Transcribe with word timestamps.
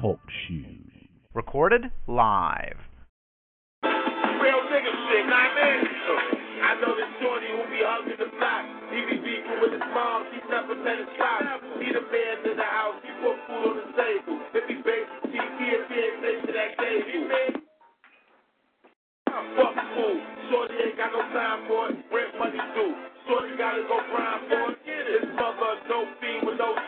Talk 0.00 0.20
shoes. 0.46 1.10
Recorded 1.34 1.90
live. 2.06 2.78
Real 3.82 4.62
nigga 4.70 4.92
shit, 4.94 5.26
know 5.26 5.34
what 5.34 5.50
I 5.50 5.58
mean? 5.58 5.82
I 6.62 6.70
know 6.78 6.94
this 6.94 7.10
shorty 7.18 7.50
who 7.50 7.66
be 7.66 7.82
hugging 7.82 8.14
the 8.14 8.30
block. 8.38 8.62
He 8.94 9.02
be 9.10 9.18
beefing 9.18 9.58
with 9.58 9.74
his 9.74 9.82
mom, 9.90 10.30
he 10.30 10.38
never 10.46 10.78
let 10.86 11.02
it 11.02 11.08
stop. 11.18 11.42
He 11.82 11.90
the 11.90 12.06
man 12.14 12.46
in 12.46 12.54
the 12.54 12.62
house, 12.62 13.02
he 13.02 13.10
put 13.18 13.42
food 13.50 13.74
on 13.74 13.74
the 13.74 13.86
table. 13.98 14.38
If 14.54 14.70
he 14.70 14.78
bakes 14.86 15.10
TV, 15.34 15.58
if 15.66 15.90
he 15.90 15.98
ain't 15.98 16.22
face 16.22 16.42
to 16.46 16.52
that 16.54 16.78
table. 16.78 17.58
Fuck 19.58 19.74
food, 19.98 20.22
shorty 20.46 20.74
ain't 20.78 20.94
got 20.94 21.10
no 21.10 21.26
time 21.34 21.66
for 21.66 21.90
it. 21.90 21.98
Rent 22.14 22.38
money 22.38 22.62
due, 22.78 22.94
shorty 23.26 23.58
gotta 23.58 23.82
go 23.90 23.98
grind 24.14 24.46
for 24.46 24.78
it. 24.78 24.78
His 24.86 25.26
mother 25.34 25.82
no 25.90 26.06
fee 26.22 26.38
with 26.46 26.62
no 26.62 26.78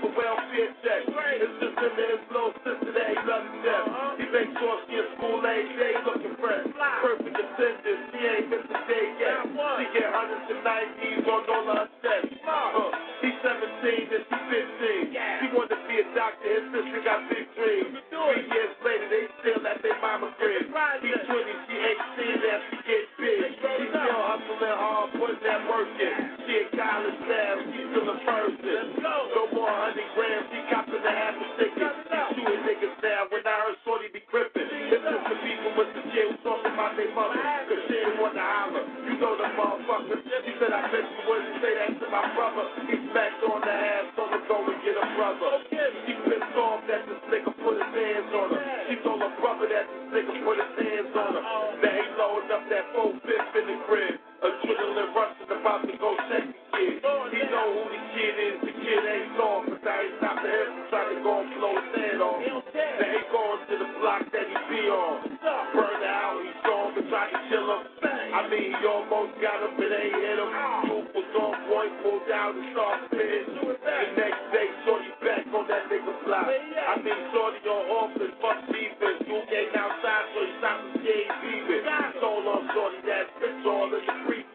smoke 0.00 0.16
welfare 0.16 0.72
check. 0.84 1.02
It's 1.08 1.56
just 1.60 1.78
and 1.78 1.96
his 1.98 2.24
little 2.32 2.52
sister 2.64 2.92
that 2.92 3.08
he 3.10 3.16
love 3.28 3.44
to 3.44 3.58
death. 3.64 4.19
Makes 4.30 4.54
sure 4.62 4.78
she 4.86 4.94
in 4.94 5.06
school 5.18 5.42
every 5.42 5.74
day 5.76 5.94
looking 6.06 6.36
fresh. 6.38 6.62
Perfect 7.02 7.34
attendance, 7.34 8.02
she 8.14 8.20
ain't 8.24 8.46
missed 8.50 8.70
a 8.70 8.80
day 8.86 9.06
yet. 9.18 9.42
She 9.42 9.86
get 9.98 10.08
hundreds 10.14 10.46
and 10.54 10.62
nineties 10.64 11.26
on 11.26 11.42
all 11.50 11.66
her 11.74 11.86
checks. 12.00 12.30
Uh, 12.46 12.94
he's 13.26 13.36
17 13.42 14.14
and 14.14 14.24
she's 14.30 14.44
15. 14.48 15.12
She 15.42 15.46
wanted 15.52 15.76
to 15.76 15.78
be 15.90 15.96
a 16.00 16.06
doctor, 16.14 16.46
his 16.46 16.64
sister 16.70 17.00
got 17.02 17.26
big 17.26 17.46
dreams. 17.58 17.98
Three 18.10 18.42
years 18.54 18.74
later, 18.86 19.08
they 19.10 19.24
still 19.42 19.62
at 19.66 19.82
their 19.82 19.98
mama 20.00 20.30
crib. 20.38 20.70
He's 21.02 21.22
20, 21.26 21.66
she 21.66 21.76
18, 21.82 22.50
and 22.54 22.62
she 22.70 22.76
get 22.86 23.04
big. 23.18 23.40
He 23.50 23.84
still 23.90 24.22
hustling 24.30 24.78
hard, 24.78 25.08
putting 25.18 25.42
that 25.42 25.62
work 25.66 25.90
in. 25.98 26.16
She 26.46 26.52
in 26.54 26.68
college 26.78 27.20
now, 27.26 27.52
she's 27.66 27.86
still 27.90 28.08
a 28.08 28.16
person. 28.22 28.82
No 29.02 29.16
more 29.52 29.74
100 29.74 30.14
grams, 30.14 30.46
she 30.54 30.60
copping 30.70 31.02
the 31.02 31.12
half 31.12 31.34
a 31.34 31.46
ticket. 31.58 32.09
She 32.34 32.42
niggas 32.46 32.96
now, 33.02 33.26
when 33.30 33.42
I 33.42 33.54
heard 33.66 33.78
Shorty 33.82 34.06
be 34.14 34.22
crippin'. 34.30 34.62
It's 34.62 35.02
just 35.02 35.24
the 35.26 35.36
people 35.42 35.70
with 35.74 35.90
the 35.98 36.02
who 36.06 36.34
talking 36.46 36.70
about 36.70 36.94
their 36.94 37.10
mother. 37.10 37.38
Cause 37.38 37.82
she 37.90 37.94
didn't 37.98 38.22
want 38.22 38.38
to 38.38 38.44
holler. 38.44 38.84
You 39.02 39.14
know 39.18 39.34
the 39.34 39.48
motherfucker. 39.58 40.16
She 40.22 40.52
said, 40.62 40.70
I 40.70 40.86
bet 40.90 41.02
you 41.02 41.20
wouldn't 41.26 41.58
say 41.58 41.72
that 41.74 41.90
to 41.98 42.06
my 42.06 42.24
brother. 42.38 42.64
He 42.86 42.94
smacked 43.10 43.42
on 43.42 43.60
the 43.66 43.74
ass, 43.74 44.06
told 44.14 44.30
her 44.30 44.42
go 44.46 44.62
and 44.62 44.78
get 44.86 44.94
a 44.94 45.06
brother. 45.18 45.50
She 45.70 46.12
pissed 46.26 46.56
off 46.58 46.80
that 46.86 47.02
this 47.10 47.22
nigga 47.30 47.50
put 47.58 47.74
his 47.74 47.90
hands 47.90 48.30
on 48.30 48.48
her. 48.54 48.62
She 48.86 48.94
told 49.02 49.20
her 49.22 49.32
brother 49.42 49.66
that 49.66 49.86
this 49.90 50.06
nigga 50.14 50.34
put 50.46 50.56
his 50.62 50.72
hands 50.78 51.14
on 51.18 51.32
her. 51.34 51.42
Now 51.42 51.94
he 51.98 52.04
loading 52.14 52.52
up 52.54 52.64
that 52.70 52.84
full 52.94 53.12
fifth 53.26 53.54
in 53.58 53.64
the 53.66 53.76
crib. 53.90 54.14
Adrenaline 54.40 55.10
rushing 55.18 55.50
about 55.50 55.82
to 55.84 55.94
go 55.98 56.14
check 56.30 56.59
the 56.80 56.96
kid. 56.96 57.30
He 57.30 57.42
know 57.52 57.68
who 57.76 57.82
the 57.92 58.00
kid 58.16 58.34
is. 58.40 58.56
The 58.64 58.72
kid 58.72 59.02
ain't 59.04 59.36
long, 59.36 59.68
but 59.68 59.80
now 59.84 60.00
he 60.00 60.08
stopped 60.18 60.44
him 60.44 60.66
from 60.72 60.84
trying 60.88 61.10
to 61.12 61.18
go 61.22 61.32
and 61.40 61.50
blow 61.54 61.74
his 61.76 61.88
head 61.94 62.18
off. 62.20 62.40
Now 62.40 63.08
he 63.12 63.20
going 63.28 63.60
to 63.68 63.74
the 63.76 63.88
block 64.00 64.22
that 64.32 64.46
he 64.48 64.58
be 64.72 64.82
on. 64.88 65.14
Burn 65.40 65.96
the 66.00 66.10
house, 66.10 66.42
he 66.42 66.50
him 66.50 66.98
and 66.98 67.06
tried 67.08 67.30
to 67.30 67.40
kill 67.48 67.68
him. 67.68 67.82
I 68.30 68.46
mean, 68.46 68.74
he 68.74 68.82
almost 68.86 69.34
got 69.42 69.58
him, 69.62 69.74
but 69.78 69.90
ain't 69.90 70.14
hit 70.14 70.38
him. 70.38 70.50
Duke 70.86 71.10
was 71.14 71.30
on 71.38 71.54
point, 71.70 71.92
pulled 72.02 72.24
down 72.30 72.58
and 72.58 72.66
started 72.74 73.06
spitting. 73.10 73.58
The 73.60 74.16
next 74.16 74.42
day, 74.54 74.68
Shorty 74.86 75.10
back 75.22 75.46
on 75.50 75.66
that 75.66 75.86
nigga 75.90 76.14
block. 76.26 76.46
I 76.46 76.94
mean, 77.02 77.20
Shorty 77.34 77.62
on 77.66 77.82
offense, 77.90 78.34
fuck 78.42 78.58
defense. 78.70 79.18
Duke 79.26 79.50
ain't 79.50 79.74
outside, 79.74 80.24
so 80.34 80.38
he 80.42 80.50
stopped 80.58 80.82
the 80.94 80.98
game 81.02 81.30
beaving. 81.42 81.84
Told 82.20 82.46
on 82.46 82.62
Shorty 82.74 83.00
that 83.06 83.26
bitch 83.38 83.66
all 83.66 83.86
in 83.90 84.02
the 84.02 84.14
precinct. 84.26 84.49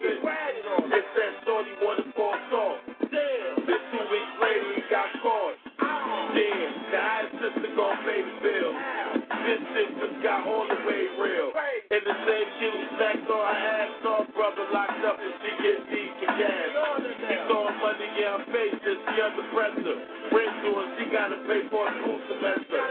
Kid 12.25 12.73
who 12.73 12.81
smacked 12.97 13.29
on 13.29 13.53
ass, 13.53 14.01
her 14.01 14.25
brother 14.33 14.65
locked 14.73 14.97
up 15.05 15.21
and 15.21 15.33
she 15.45 15.51
get 15.61 15.77
deep 15.93 16.09
for 16.17 16.33
gas. 16.33 16.73
He 17.21 17.37
saw 17.45 17.69
her 17.69 17.77
money 17.77 18.09
in 18.17 18.25
her 18.25 18.41
face 18.49 18.81
and 18.81 18.97
she 18.97 19.21
under 19.21 19.45
pressure. 19.53 19.97
Went 20.33 20.53
to 20.65 20.69
her, 20.73 20.87
she 20.97 21.05
gotta 21.13 21.37
pay 21.45 21.69
for 21.69 21.85
a 21.85 21.91
school 22.01 22.17
semester. 22.25 22.81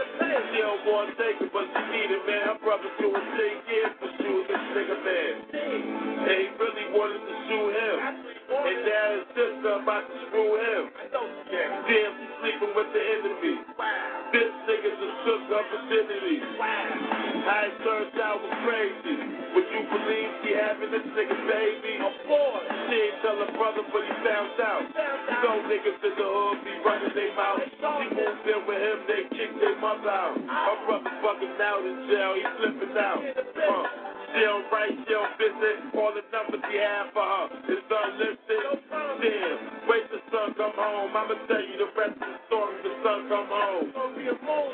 She 0.55 0.59
don't 0.63 0.87
want 0.87 1.11
to 1.11 1.15
take 1.19 1.35
it, 1.43 1.51
but 1.51 1.67
she 1.67 1.81
need 1.91 2.15
it, 2.15 2.23
man. 2.23 2.47
Her 2.47 2.59
brother 2.63 2.87
doing 2.95 3.27
10 3.35 3.67
years 3.67 3.91
for 3.99 4.09
shooting 4.23 4.47
this 4.47 4.63
nigga, 4.71 4.97
man. 5.03 5.33
And 5.51 6.31
he 6.31 6.47
really 6.55 6.87
wanted 6.95 7.19
to 7.27 7.35
shoot 7.51 7.71
him. 7.75 8.34
And 8.65 8.81
now 8.81 9.05
his 9.13 9.25
sister 9.37 9.71
about 9.77 10.09
to 10.09 10.15
screw 10.25 10.57
him. 10.57 10.83
Damn, 11.13 12.13
sleeping 12.41 12.73
with 12.73 12.89
the 12.97 13.03
enemy. 13.13 13.61
This 14.33 14.49
nigga 14.65 14.89
just 14.89 15.17
took 15.21 15.41
her 15.53 15.63
virginity. 15.69 16.41
How 17.45 17.61
it 17.61 17.77
turned 17.85 18.17
out 18.25 18.41
was 18.41 18.57
crazy. 18.65 19.17
Would 19.53 19.67
you 19.69 19.81
believe 19.85 20.29
she 20.41 20.57
having 20.57 20.89
this 20.89 21.05
nigga 21.13 21.37
baby? 21.45 22.01
Of 22.01 22.15
course. 22.25 22.65
She 22.89 22.95
ain't 23.05 23.21
tell 23.21 23.37
her 23.37 23.53
brother, 23.53 23.85
but 23.85 24.01
he 24.01 24.13
found 24.25 24.57
out. 24.57 24.81
You 24.81 25.37
know 25.45 25.55
niggas 25.69 26.01
in 26.01 26.13
the 26.17 26.25
hood 26.25 26.57
be 26.65 26.73
running 26.81 27.13
their 27.13 27.37
mouth. 27.37 27.61
She 27.69 28.05
moved 28.17 28.49
in 28.49 28.61
with 28.65 28.81
him, 28.81 28.97
they 29.05 29.21
kicked 29.29 29.61
their 29.61 29.77
mother 29.77 30.09
out. 30.09 30.41
Her 30.41 30.77
brother 30.89 31.13
fucking 31.21 31.55
out 31.61 31.85
in 31.85 32.09
jail, 32.09 32.33
he 32.33 32.43
flipping 32.57 32.97
out. 32.97 33.21
Uh, 33.21 34.14
she 34.35 34.41
don't 34.43 34.67
write, 34.71 34.91
she 34.91 35.13
don't 35.13 35.33
visit. 35.39 35.77
All 35.95 36.11
the 36.11 36.23
numbers 36.35 36.61
he 36.69 36.77
had 36.77 37.09
for 37.15 37.23
her 37.23 37.45
is 37.71 37.83
unlisted. 37.87 38.63
Damn, 38.91 39.59
wait 39.87 40.05
till 40.11 40.21
son 40.31 40.53
come 40.59 40.75
home. 40.75 41.15
I'ma 41.15 41.35
tell 41.47 41.63
you 41.63 41.77
the 41.79 41.89
rest 41.95 42.19
of 42.19 42.27
the 42.27 42.39
story 42.51 42.75
when 42.83 42.93
son 43.03 43.19
come 43.31 43.47
home. 43.47 43.87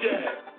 Yeah, 0.01 0.50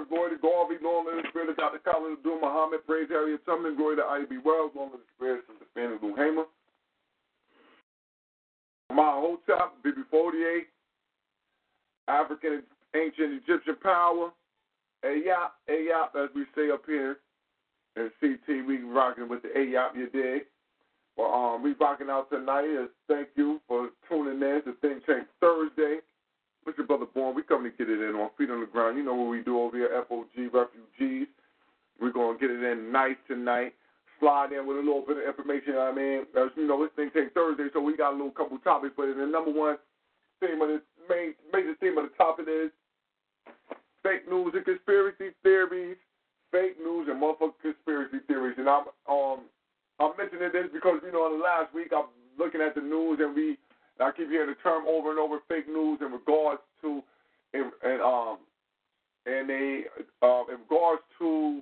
Turner, 0.00 0.08
glory 0.08 0.36
to 0.36 0.40
Garvey, 0.40 0.76
Norman, 0.82 1.16
the 1.16 1.28
spirit 1.28 1.50
of 1.50 1.56
Dr. 1.56 1.78
Khalid 1.78 2.18
Abdul 2.18 2.40
Muhammad, 2.40 2.80
praise 2.86 3.08
Harriet 3.08 3.44
Tubman, 3.44 3.76
glory 3.76 3.96
to 3.96 4.02
I.B. 4.02 4.38
Wells, 4.44 4.72
Norman, 4.74 4.98
the 4.98 5.10
spirit 5.16 5.44
of 5.48 5.56
the 5.58 5.66
fan 5.74 5.92
of 5.92 6.00
Luhama. 6.00 6.44
My 8.90 9.12
Hotep, 9.20 9.74
BB48, 9.84 10.62
African 12.08 12.62
ancient 12.94 13.42
Egyptian 13.42 13.76
power, 13.82 14.30
Ayap, 15.04 15.50
Ayap, 15.68 16.16
as 16.22 16.30
we 16.34 16.44
say 16.54 16.70
up 16.70 16.82
here 16.86 17.18
in 17.96 18.10
CT, 18.20 18.66
we 18.66 18.82
rocking 18.82 19.28
with 19.28 19.42
the 19.42 19.48
Ayap, 19.48 19.96
you 19.96 20.08
dig? 20.10 20.42
Well, 21.16 21.32
um, 21.32 21.62
we 21.62 21.72
rocking 21.72 22.08
out 22.10 22.30
tonight 22.30 22.88
thank 23.08 23.28
you 23.36 23.60
for 23.68 23.90
tuning 24.08 24.42
in 24.42 24.62
to 24.64 24.74
Think 24.80 25.04
Tank 25.06 25.26
Thursday. 25.40 25.98
With 26.66 26.76
your 26.76 26.86
brother 26.86 27.06
Born, 27.06 27.34
we 27.34 27.42
come 27.42 27.64
to 27.64 27.70
get 27.70 27.88
it 27.88 28.00
in 28.00 28.14
on 28.16 28.30
feet 28.36 28.50
on 28.50 28.60
the 28.60 28.66
ground. 28.66 28.98
You 28.98 29.04
know 29.04 29.14
what 29.14 29.30
we 29.30 29.42
do 29.42 29.58
over 29.58 29.76
here, 29.76 30.04
FOG 30.08 30.52
Refugees. 30.52 31.28
We're 32.00 32.12
gonna 32.12 32.38
get 32.38 32.50
it 32.50 32.62
in 32.62 32.92
nice 32.92 33.16
tonight. 33.26 33.74
Slide 34.20 34.52
in 34.52 34.66
with 34.66 34.76
a 34.76 34.80
little 34.80 35.00
bit 35.00 35.16
of 35.16 35.24
information. 35.24 35.78
I 35.78 35.92
mean, 35.92 36.26
as 36.36 36.52
you 36.56 36.68
know, 36.68 36.82
it's 36.84 36.94
Think 36.96 37.14
Tank 37.14 37.32
Thursday, 37.32 37.68
so 37.72 37.80
we 37.80 37.96
got 37.96 38.12
a 38.12 38.16
little 38.16 38.30
couple 38.30 38.58
topics. 38.58 38.92
But 38.94 39.06
the 39.16 39.26
number 39.26 39.50
one 39.50 39.76
theme 40.40 40.60
of 40.60 40.68
the 40.68 40.82
main 41.08 41.34
major 41.52 41.74
theme 41.80 41.96
of 41.96 42.04
the 42.04 42.14
topic 42.16 42.44
is 42.48 42.70
fake 44.02 44.28
news 44.28 44.52
and 44.54 44.64
conspiracy 44.64 45.32
theories. 45.42 45.96
Fake 46.52 46.76
news 46.78 47.08
and 47.08 47.22
motherfucking 47.22 47.62
conspiracy 47.62 48.18
theories. 48.26 48.56
And 48.58 48.68
I'm 48.68 48.84
um 49.08 49.48
I'm 50.00 50.12
mentioning 50.16 50.50
this 50.52 50.72
because 50.72 51.00
you 51.04 51.12
know 51.12 51.26
in 51.26 51.38
the 51.38 51.44
last 51.44 51.72
week 51.74 51.92
I'm 51.96 52.08
looking 52.38 52.60
at 52.60 52.74
the 52.74 52.80
news 52.80 53.20
and 53.20 53.34
we 53.34 53.56
I 54.00 54.10
keep 54.12 54.28
hearing 54.30 54.48
the 54.48 54.56
term 54.62 54.84
over 54.88 55.10
and 55.10 55.18
over 55.18 55.38
fake 55.46 55.68
news 55.68 56.00
in 56.00 56.12
regards 56.12 56.62
to 56.80 57.02
in, 57.52 57.70
and 57.84 58.00
um 58.00 58.38
and 59.26 59.48
they 59.48 59.84
um 60.22 60.46
in 60.48 60.58
regards 60.64 61.02
to 61.18 61.60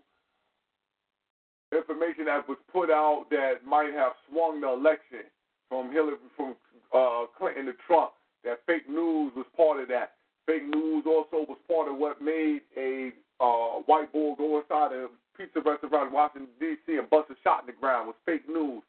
information 1.77 2.27
that 2.27 2.49
was 2.49 2.59
put 2.73 2.91
out 2.91 3.27
that 3.31 3.67
might 3.67 3.93
have 3.93 4.13
swung 4.31 4.61
the 4.61 4.69
election 4.69 5.27
from 5.69 5.93
Hillary 5.93 6.17
from 6.37 6.55
uh, 6.95 7.27
Clinton 7.37 7.67
to 7.67 7.73
Trump. 7.87 8.13
That 8.45 8.61
fake 8.67 8.89
news 8.89 9.33
was 9.37 9.45
part 9.57 9.83
of 9.83 9.89
that. 9.89 10.13
Fake 10.47 10.65
news 10.65 11.05
also 11.07 11.45
was 11.45 11.59
part 11.69 11.89
of 11.89 11.99
what 11.99 12.23
made 12.23 12.61
a 12.77 13.11
uh, 13.41 13.83
white 13.87 14.11
boy 14.13 14.35
go 14.39 14.59
inside 14.61 14.93
a 14.93 15.09
pizza 15.37 15.61
restaurant 15.61 16.09
in 16.09 16.13
Washington 16.13 16.49
D.C. 16.59 16.97
and 16.97 17.09
bust 17.11 17.31
a 17.31 17.35
shot 17.45 17.63
in 17.63 17.67
the 17.67 17.73
ground 17.73 18.09
was 18.09 18.17
fake 18.27 18.49
news. 18.49 18.83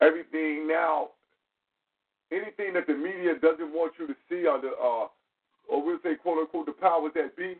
Everything 0.00 0.68
now, 0.68 1.08
anything 2.30 2.74
that 2.74 2.86
the 2.86 2.94
media 2.94 3.34
doesn't 3.40 3.72
want 3.72 3.92
you 3.98 4.06
to 4.06 4.14
see, 4.28 4.46
or 4.46 4.60
the 4.60 4.70
uh, 4.76 5.08
or 5.68 5.82
we'll 5.82 5.98
say 6.02 6.14
quote 6.14 6.38
unquote 6.38 6.66
the 6.66 6.72
powers 6.72 7.12
that 7.14 7.36
be, 7.36 7.56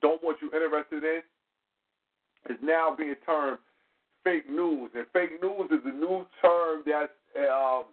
don't 0.00 0.22
want 0.22 0.38
you 0.40 0.50
interested 0.52 1.02
in, 1.02 1.22
is 2.48 2.60
now 2.62 2.94
being 2.96 3.16
termed 3.26 3.58
fake 4.22 4.48
news. 4.48 4.90
And 4.94 5.06
fake 5.12 5.42
news 5.42 5.70
is 5.70 5.84
a 5.84 5.92
new 5.92 6.26
term 6.40 6.82
that's 6.86 7.12
um, 7.50 7.84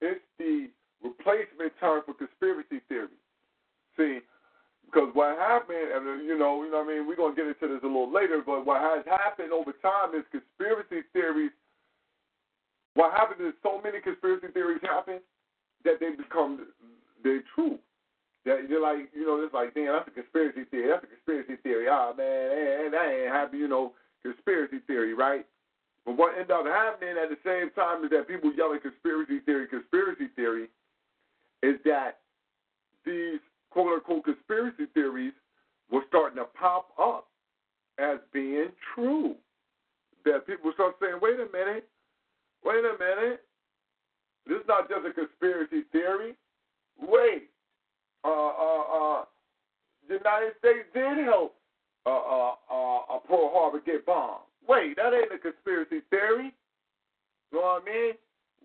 it's 0.00 0.20
the 0.38 0.68
replacement 1.02 1.72
term 1.80 2.02
for 2.04 2.14
conspiracy 2.14 2.80
theory. 2.88 3.08
See, 3.96 4.20
because 4.86 5.10
what 5.12 5.36
happened, 5.36 5.92
and 5.94 6.24
you 6.24 6.38
know, 6.38 6.64
you 6.64 6.70
know, 6.70 6.80
what 6.80 6.88
I 6.88 6.96
mean, 6.96 7.06
we're 7.06 7.16
gonna 7.16 7.34
get 7.34 7.46
into 7.46 7.68
this 7.68 7.82
a 7.82 7.86
little 7.86 8.12
later, 8.12 8.42
but 8.44 8.64
what 8.64 8.80
has 8.80 9.04
happened 9.04 9.52
over 9.52 9.74
time 10.08 10.18
is 10.18 10.26
conspiracy 10.30 11.06
theories. 11.12 11.52
What 12.94 13.12
happens 13.12 13.40
is 13.40 13.54
so 13.62 13.80
many 13.82 14.00
conspiracy 14.00 14.48
theories 14.52 14.80
happen 14.82 15.20
that 15.84 16.00
they 16.00 16.10
become 16.10 16.66
they 17.22 17.38
true. 17.54 17.78
That 18.44 18.68
you're 18.68 18.82
like, 18.82 19.10
you 19.14 19.26
know, 19.26 19.42
it's 19.44 19.52
like, 19.52 19.74
damn, 19.74 19.92
that's 19.92 20.08
a 20.08 20.10
conspiracy 20.10 20.64
theory. 20.70 20.88
That's 20.90 21.04
a 21.04 21.06
conspiracy 21.06 21.60
theory. 21.62 21.86
Ah, 21.90 22.12
man, 22.16 22.90
that 22.92 23.06
ain't 23.06 23.32
happy, 23.32 23.58
you 23.58 23.68
know, 23.68 23.92
conspiracy 24.22 24.78
theory, 24.86 25.14
right? 25.14 25.44
But 26.06 26.16
what 26.16 26.32
ended 26.32 26.50
up 26.50 26.64
happening 26.64 27.16
at 27.22 27.28
the 27.28 27.38
same 27.44 27.70
time 27.70 28.04
is 28.04 28.10
that 28.10 28.28
people 28.28 28.52
yelling 28.54 28.80
conspiracy 28.80 29.40
theory, 29.44 29.66
conspiracy 29.68 30.28
theory, 30.34 30.68
is 31.62 31.76
that 31.84 32.18
these 33.04 33.40
quote 33.70 33.92
unquote 33.92 34.24
conspiracy 34.24 34.86
theories 34.94 35.34
were 35.90 36.02
starting 36.08 36.38
to 36.38 36.44
pop 36.44 36.90
up 36.98 37.28
as 37.98 38.18
being 38.32 38.68
true. 38.94 39.34
That 40.24 40.46
people 40.46 40.72
start 40.74 40.96
saying, 41.00 41.18
wait 41.22 41.34
a 41.34 41.48
minute, 41.52 41.88
wait 42.64 42.84
a 42.84 42.94
minute, 42.98 43.40
this 44.46 44.58
is 44.58 44.66
not 44.66 44.88
just 44.88 45.06
a 45.06 45.12
conspiracy 45.12 45.84
theory. 45.92 46.34
Wait, 47.00 47.50
uh, 48.24 48.28
uh, 48.28 48.84
uh, 48.90 49.24
the 50.08 50.16
United 50.16 50.52
States 50.58 50.88
did 50.92 51.24
help 51.24 51.54
uh, 52.06 52.10
uh, 52.10 52.54
uh, 52.72 53.18
Pearl 53.28 53.52
Harbor 53.52 53.80
get 53.84 54.06
bombed. 54.06 54.48
Wait, 54.66 54.96
that 54.96 55.14
ain't 55.14 55.32
a 55.32 55.38
conspiracy 55.38 56.00
theory. 56.10 56.52
You 57.52 57.58
know 57.58 57.78
what 57.78 57.82
I 57.82 57.84
mean? 57.84 58.14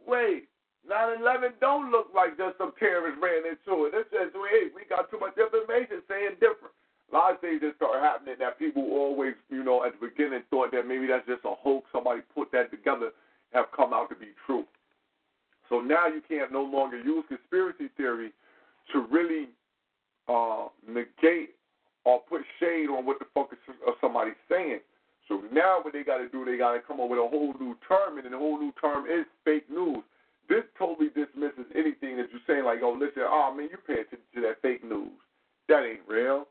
Wait, 0.07 0.47
9/11 0.89 1.59
don't 1.61 1.91
look 1.91 2.07
like 2.15 2.37
just 2.37 2.57
some 2.57 2.73
terrorists 2.79 3.19
ran 3.21 3.43
into 3.47 3.85
it. 3.85 3.93
It 3.93 4.07
says, 4.11 4.31
hey, 4.33 4.67
we 4.75 4.83
got 4.89 5.11
too 5.11 5.19
much 5.19 5.37
information 5.37 6.03
saying 6.07 6.35
different. 6.39 6.75
A 7.11 7.15
lot 7.15 7.33
of 7.33 7.41
things 7.41 7.61
that 7.61 7.75
start 7.75 8.01
happening 8.01 8.35
that 8.39 8.57
people 8.57 8.83
always, 8.91 9.33
you 9.49 9.63
know, 9.63 9.83
at 9.85 9.93
the 9.99 10.07
beginning 10.07 10.41
thought 10.49 10.71
that 10.71 10.87
maybe 10.87 11.07
that's 11.07 11.27
just 11.27 11.45
a 11.45 11.53
hoax. 11.53 11.87
Somebody 11.91 12.21
put 12.33 12.51
that 12.51 12.71
together, 12.71 13.11
have 13.53 13.65
come 13.75 13.93
out 13.93 14.09
to 14.09 14.15
be 14.15 14.33
true. 14.45 14.65
So 15.69 15.79
now 15.79 16.07
you 16.07 16.21
can't 16.27 16.51
no 16.51 16.63
longer 16.63 16.99
use 16.99 17.23
conspiracy 17.27 17.89
theory 17.97 18.31
to 18.91 19.05
really 19.11 19.49
uh, 20.27 20.67
negate 20.87 21.55
or 22.05 22.21
put 22.29 22.41
shade 22.59 22.87
on 22.89 23.05
what 23.05 23.19
the 23.19 23.25
fuck 23.33 23.49
is 23.53 23.59
somebody's 24.01 24.33
saying. 24.49 24.79
So 25.27 25.41
now 25.53 25.79
what 25.81 25.93
they 25.93 26.03
got 26.03 26.17
to 26.17 26.27
do, 26.27 26.43
they 26.43 26.57
got 26.57 26.73
to 26.73 26.81
come 26.81 26.99
up 26.99 27.09
with 27.09 27.19
a 27.19 27.27
whole 27.27 27.53
new 27.59 27.77
term, 27.87 28.17
and 28.17 28.31
the 28.31 28.37
whole 28.37 28.59
new 28.59 28.73
term 28.81 29.05
is 29.05 29.25
fake 29.45 29.69
news. 29.69 30.03
This 30.49 30.63
totally 30.77 31.07
dismisses 31.07 31.65
anything 31.73 32.17
that 32.17 32.27
you're 32.31 32.43
saying, 32.45 32.65
like, 32.65 32.79
oh, 32.83 32.91
listen, 32.91 33.23
oh, 33.23 33.53
man, 33.55 33.69
you 33.71 33.77
pay 33.87 34.01
attention 34.01 34.27
to 34.35 34.41
that 34.41 34.61
fake 34.61 34.83
news. 34.83 35.15
That 35.69 35.85
ain't 35.85 36.03
real. 36.07 36.47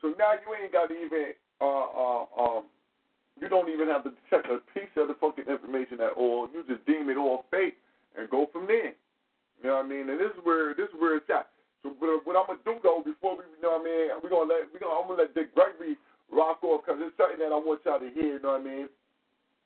So 0.00 0.14
now 0.18 0.32
you 0.34 0.48
ain't 0.54 0.72
got 0.72 0.90
even, 0.90 1.32
uh, 1.60 1.64
uh, 1.64 2.24
um, 2.38 2.64
you 3.40 3.48
don't 3.48 3.68
even 3.68 3.88
have 3.88 4.04
to 4.04 4.12
check 4.30 4.44
a 4.46 4.58
piece 4.72 4.92
of 4.96 5.08
the 5.08 5.16
fucking 5.20 5.46
information 5.48 6.00
at 6.00 6.12
all. 6.14 6.48
You 6.52 6.62
just 6.68 6.84
deem 6.86 7.10
it 7.10 7.16
all 7.16 7.44
fake 7.50 7.76
and 8.16 8.30
go 8.30 8.48
from 8.52 8.66
there. 8.66 8.94
You 9.62 9.70
know 9.70 9.76
what 9.76 9.86
I 9.86 9.88
mean? 9.88 10.10
And 10.10 10.20
this 10.20 10.30
is 10.30 10.42
where 10.44 10.74
this 10.74 10.88
is 10.92 10.98
where 10.98 11.16
it's 11.16 11.30
at. 11.30 11.48
So 11.82 11.96
what, 11.98 12.26
what 12.26 12.36
I'm 12.36 12.46
gonna 12.46 12.64
do 12.64 12.76
though, 12.82 13.02
before 13.04 13.36
we, 13.36 13.44
you 13.48 13.62
know 13.62 13.80
what 13.80 13.82
I 13.82 13.88
mean, 13.88 14.06
we're 14.22 14.30
gonna 14.30 14.50
let 14.50 14.68
we 14.72 14.78
gonna 14.78 14.94
I'm 14.94 15.08
gonna 15.08 15.24
let 15.24 15.34
Dick 15.34 15.54
Gregory 15.54 15.96
rock 16.30 16.62
off 16.62 16.84
because 16.84 17.00
it's 17.00 17.16
something 17.16 17.40
that 17.40 17.52
I 17.52 17.58
want 17.58 17.80
y'all 17.84 17.98
to 17.98 18.10
hear. 18.12 18.38
You 18.38 18.42
know 18.42 18.60
what 18.60 18.62
I 18.62 18.64
mean? 18.64 18.86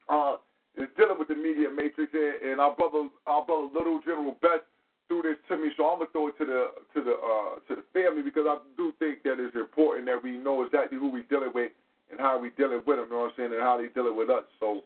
Uh, 0.09 0.35
it's 0.79 0.93
dealing 0.95 1.19
with 1.19 1.29
the 1.29 1.35
media 1.35 1.69
matrix, 1.69 2.15
and, 2.15 2.39
and 2.39 2.61
our 2.61 2.75
brother, 2.75 3.11
our 3.27 3.43
brother 3.45 3.69
Little 3.75 4.01
General 4.07 4.37
Best 4.41 4.65
threw 5.09 5.23
this 5.23 5.41
to 5.49 5.57
me, 5.57 5.73
so 5.77 5.89
I'm 5.89 5.99
gonna 5.99 6.13
throw 6.13 6.29
it 6.29 6.39
to 6.39 6.45
the 6.45 6.69
to 6.95 7.01
the 7.03 7.17
uh, 7.17 7.59
to 7.67 7.81
the 7.81 7.85
family 7.93 8.23
because 8.23 8.45
I 8.47 8.59
do 8.77 8.93
think 9.01 9.23
that 9.25 9.41
it's 9.41 9.57
important 9.57 10.07
that 10.07 10.23
we 10.23 10.37
know 10.37 10.63
exactly 10.63 10.99
who 10.99 11.11
we're 11.11 11.25
dealing 11.25 11.51
with 11.55 11.73
and 12.11 12.21
how 12.21 12.39
we're 12.41 12.55
dealing 12.57 12.83
with 12.87 12.97
them. 12.97 13.09
You 13.09 13.17
know 13.17 13.21
what 13.27 13.33
I'm 13.33 13.37
saying? 13.37 13.53
And 13.53 13.63
how 13.63 13.79
they're 13.79 13.89
dealing 13.89 14.17
with 14.17 14.31
us. 14.31 14.45
So 14.61 14.85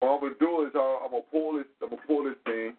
what 0.00 0.14
I'm 0.14 0.20
gonna 0.20 0.34
do 0.38 0.66
is 0.68 0.72
uh, 0.76 1.04
I'm 1.04 1.10
gonna 1.10 1.24
pull 1.32 1.56
this. 1.56 1.66
I'm 1.82 1.90
gonna 1.90 2.02
pull 2.06 2.24
this 2.24 2.38
thing. 2.44 2.74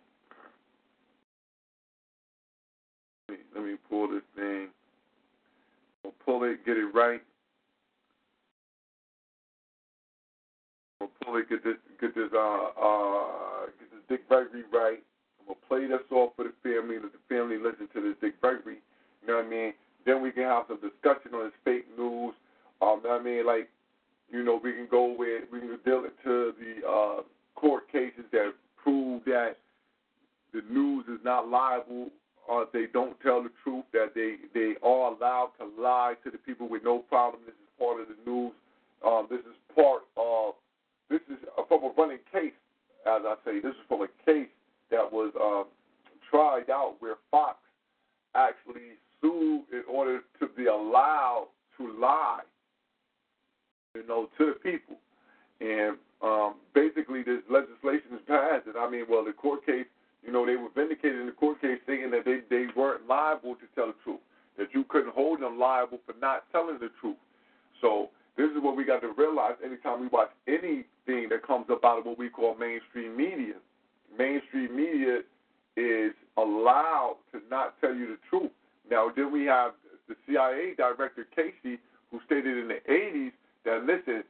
Let 3.30 3.66
me, 3.66 3.76
pull 3.90 4.08
this 4.08 4.22
thing. 4.36 4.70
I'm 6.06 6.12
gonna 6.12 6.16
pull 6.24 6.44
it, 6.44 6.64
get 6.66 6.78
it 6.78 6.94
right. 6.94 7.22
I'm 11.02 11.08
gonna 11.08 11.12
pull 11.26 11.36
it, 11.38 11.50
get 11.50 11.64
this, 11.64 11.76
get 12.00 12.16
this, 12.16 12.30
uh, 12.34 12.38
uh, 12.38 13.66
get 13.80 13.92
this 13.92 14.04
Dick 14.08 14.30
Gregory 14.30 14.64
right. 14.72 15.04
Gonna 15.48 15.60
play 15.68 15.88
this 15.88 16.06
off 16.12 16.34
for 16.36 16.44
the 16.44 16.54
family. 16.62 17.00
Let 17.00 17.14
the 17.14 17.24
family 17.30 17.58
listen 17.58 17.88
to 17.94 18.02
this 18.02 18.16
Dick 18.22 18.40
Gregory. 18.42 18.80
You 19.22 19.28
know 19.28 19.38
what 19.38 19.46
I 19.46 19.50
mean? 19.50 19.74
Then 20.06 20.22
we 20.22 20.32
can 20.32 20.44
have 20.44 20.66
some 20.68 20.80
discussion 20.80 21.34
on 21.34 21.46
this 21.46 21.58
fake 21.64 21.88
news. 21.98 22.34
Um, 22.82 23.02
you 23.02 23.10
know 23.10 23.16
what 23.16 23.22
I 23.22 23.24
mean, 23.24 23.46
like, 23.46 23.70
you 24.30 24.44
know, 24.44 24.60
we 24.62 24.74
can 24.74 24.88
go 24.90 25.16
with, 25.18 25.44
we 25.52 25.60
can 25.60 25.80
deal 25.84 26.04
into 26.06 26.54
the 26.60 26.88
uh, 26.88 27.22
court 27.56 27.90
cases 27.92 28.26
that 28.32 28.54
prove 28.76 29.24
that 29.26 29.58
the 30.54 30.62
news 30.70 31.06
is 31.08 31.20
not 31.24 31.50
liable 31.50 32.10
uh, 32.50 32.64
they 32.72 32.86
don't 32.94 33.20
tell 33.20 33.44
the 33.44 33.52
truth, 33.64 33.84
that 33.94 34.16
they, 34.16 34.36
they 34.54 34.76
are 34.82 35.12
allowed 35.12 35.52
to 35.60 35.68
lie 35.82 36.14
to 36.24 36.32
the 36.32 36.38
people 36.38 36.68
with 36.68 36.84
no 36.84 37.00
problem. 37.00 37.42
This 37.46 37.56
is 37.56 37.70
part 37.78 38.02
of 38.02 38.08
the 38.08 38.30
news. 38.30 38.54
Um, 39.06 39.28
this 39.30 39.42
is 39.42 39.56
part 39.76 40.04
of, 40.16 40.54
this 41.10 41.22
is 41.30 41.38
from 41.68 41.84
a 41.84 41.92
running 41.98 42.20
case, 42.32 42.56
as 43.06 43.22
I 43.26 43.36
say. 43.44 43.60
This 43.60 43.72
is 43.72 43.86
from 43.88 44.02
a 44.02 44.08
case 44.26 44.48
that 44.92 45.12
was 45.12 45.32
um, 45.42 45.66
tried 46.30 46.70
out 46.70 46.96
where 47.00 47.16
Fox 47.32 47.58
actually 48.36 48.98
sued 49.22 49.64
in 49.72 49.84
order 49.90 50.22
to 50.40 50.48
be 50.56 50.68
allowed 50.68 51.48
to 51.78 52.00
lie, 52.00 52.42
you 53.96 54.06
know, 54.08 54.30
to 54.38 54.54
the 54.54 54.72
people. 54.72 54.98
And 55.60 55.98
um, 56.22 56.56
basically, 56.74 57.24
this 57.24 57.42
legislation 57.50 58.14
is 58.14 58.22
passed. 58.28 58.68
And 58.68 58.78
I 58.78 58.90
mean, 58.90 59.06
well, 59.10 59.26
the 59.26 59.34
court 59.34 59.66
case, 59.66 59.86
you 60.24 60.32
know, 60.32 60.46
they 60.46 60.56
were 60.56 60.70
vindicated 60.76 61.20
in 61.20 61.26
the 61.28 61.32
court 61.32 61.62
case 61.62 61.80
saying 61.88 62.12
that 62.12 62.26
they, 62.26 62.40
they 62.50 62.68
weren't 62.76 63.08
liable 63.08 63.56
to 63.56 63.66
tell 63.76 63.88
the 63.88 63.96
truth, 64.04 64.20
that 64.58 64.68
you 64.74 64.84
couldn't 64.90 65.14
hold 65.14 65.42
them 65.42 65.60
liable 65.60 66.00
for 66.06 66.14
not 66.22 66.44
telling 66.52 66.80
the 66.80 66.90
truth. 67.02 67.18
So, 67.82 68.10
this 68.38 68.50
is 68.52 68.62
what 68.62 68.78
we 68.78 68.86
got 68.86 69.02
to 69.02 69.14
realize 69.18 69.54
anytime 69.66 70.00
we 70.00 70.08
watch 70.08 70.30
anything 70.48 71.30
that 71.30 71.42
comes 71.46 71.66
up 71.72 71.84
out 71.84 72.00
of 72.00 72.06
what 72.06 72.20
we 72.20 72.30
call 72.30 72.56
mainstream 72.56 73.18
media 73.18 73.56
mainstream 74.18 74.76
media 74.76 75.20
is 75.76 76.14
allowed 76.38 77.18
to 77.32 77.42
not 77.50 77.80
tell 77.82 77.94
you 77.94 78.08
the 78.08 78.18
truth. 78.30 78.52
Now, 78.90 79.10
then 79.16 79.32
we 79.32 79.46
have 79.46 79.74
the 80.08 80.16
CIA 80.26 80.74
director 80.76 81.28
Casey, 81.36 81.80
who 82.12 82.20
stated 82.26 82.58
in 82.58 82.68
the 82.68 82.80
80s 82.90 83.32
that 83.66 83.84
listen, 83.86 84.24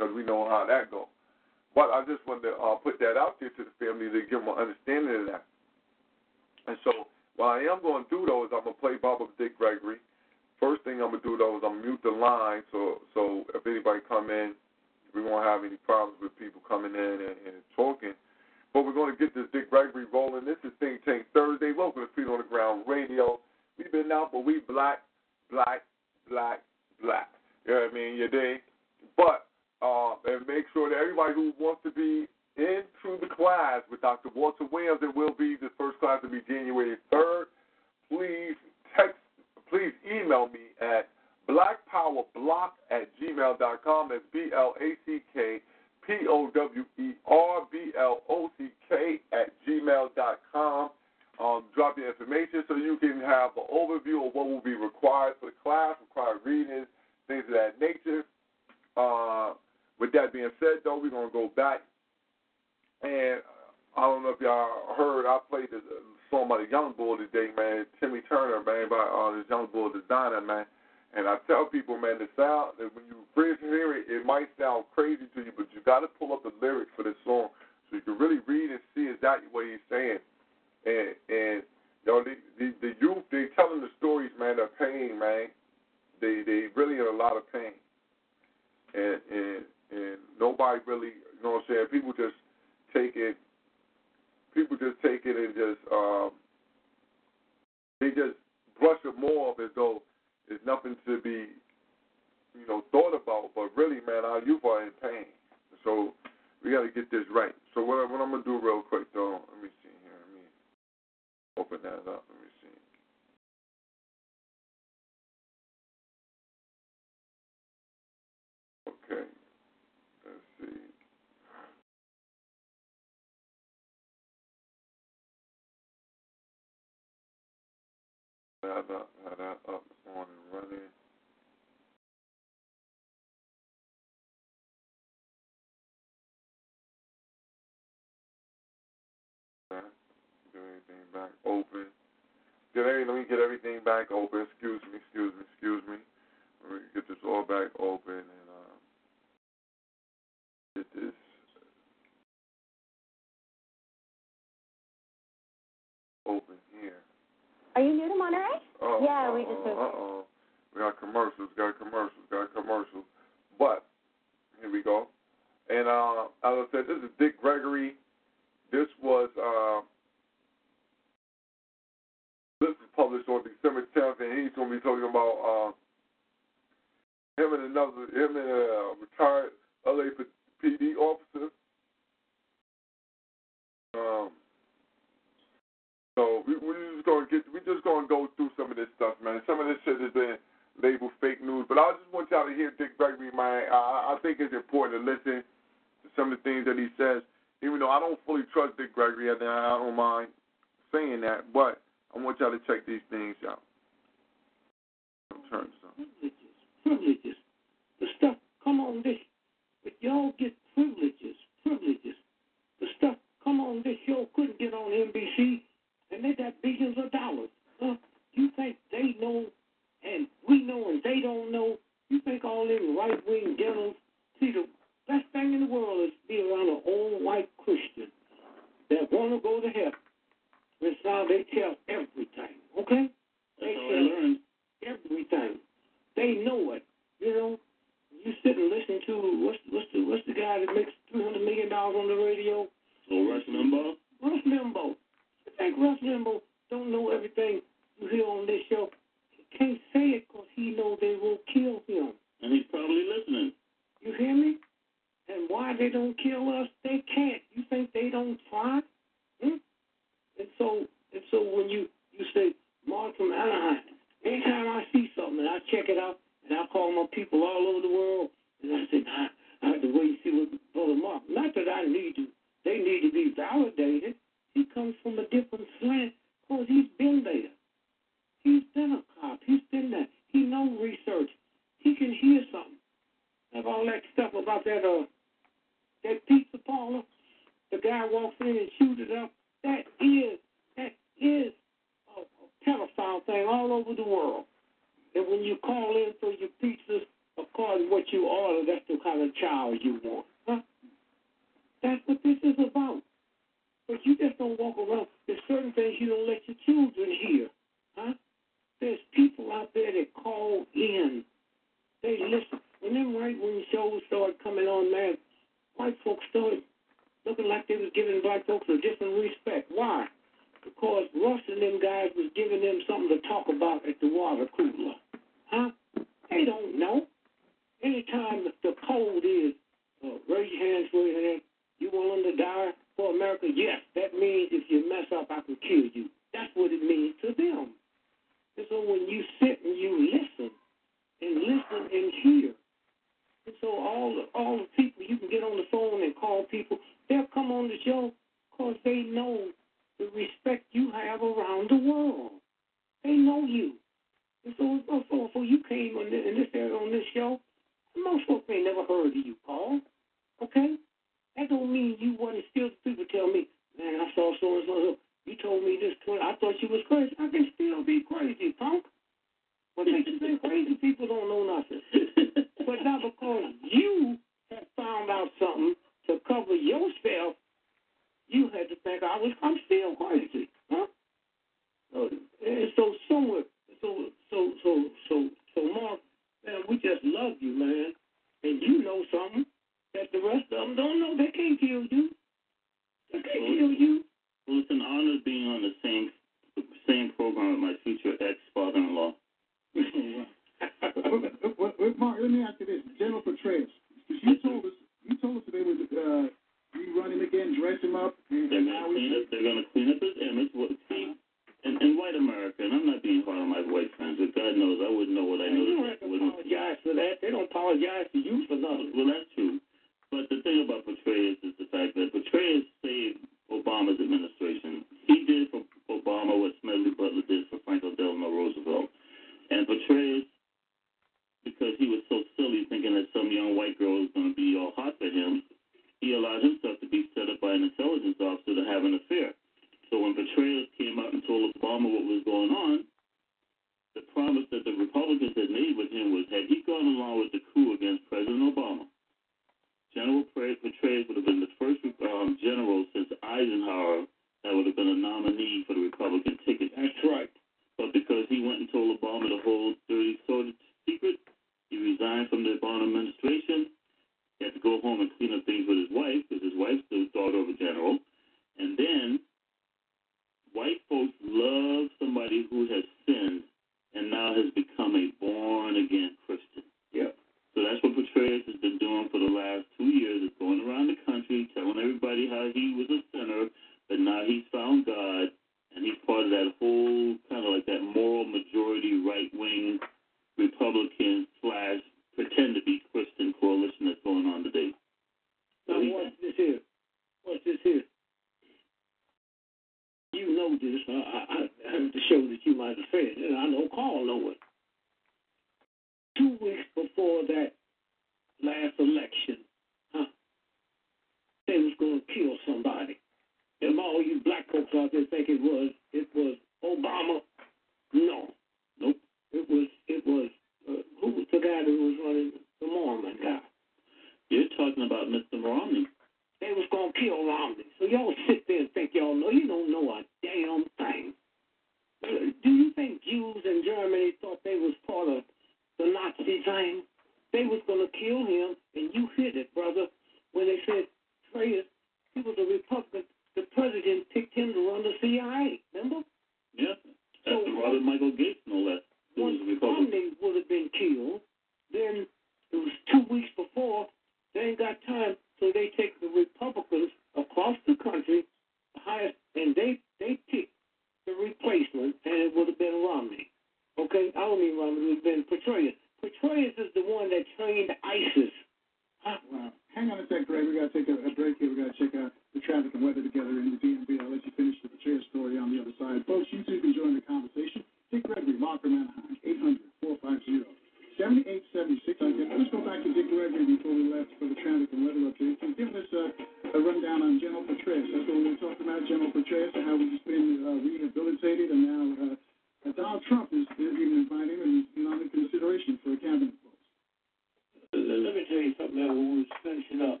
say 598.46 598.54
something 598.58 598.86
that 598.86 598.94
we 598.94 599.18
was 599.18 599.26
finishing 599.42 599.82
up. 599.82 600.00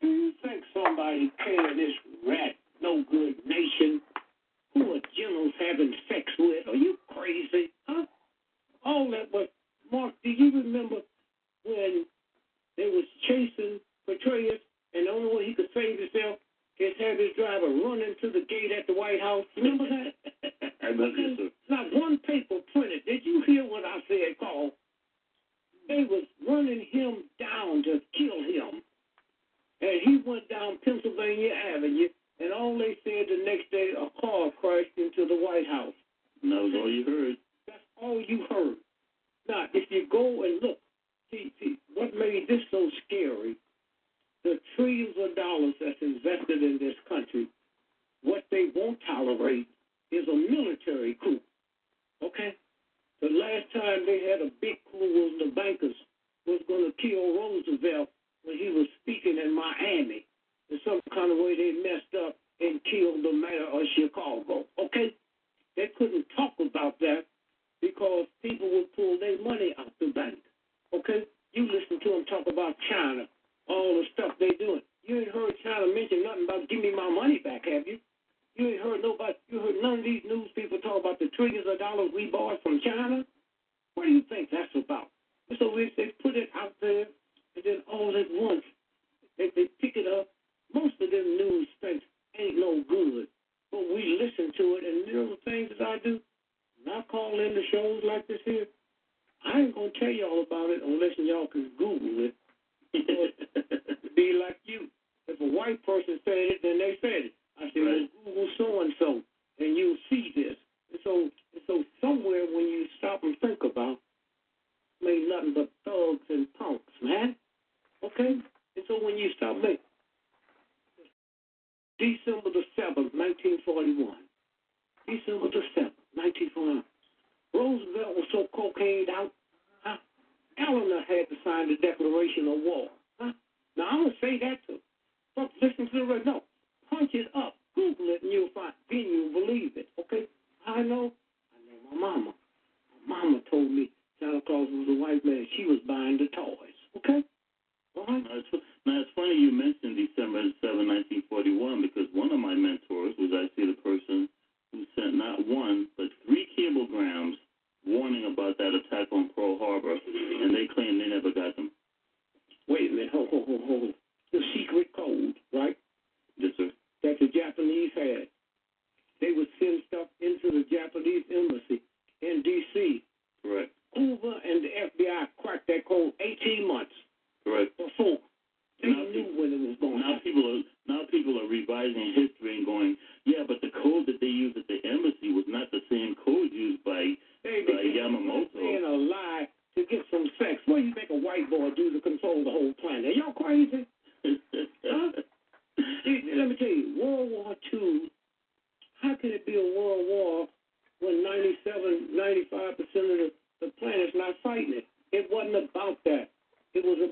Do 0.00 0.08
you 0.08 0.32
think 0.42 0.64
somebody 0.72 1.32
can 1.44 1.76
this 1.76 1.92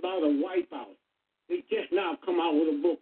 about 0.07 0.23
a 0.23 0.33
wipeout. 0.33 0.97
They 1.49 1.59
just 1.71 1.93
now 1.93 2.19
come 2.25 2.41
out 2.41 2.55
with 2.55 2.69
a 2.69 2.83
book 2.83 3.01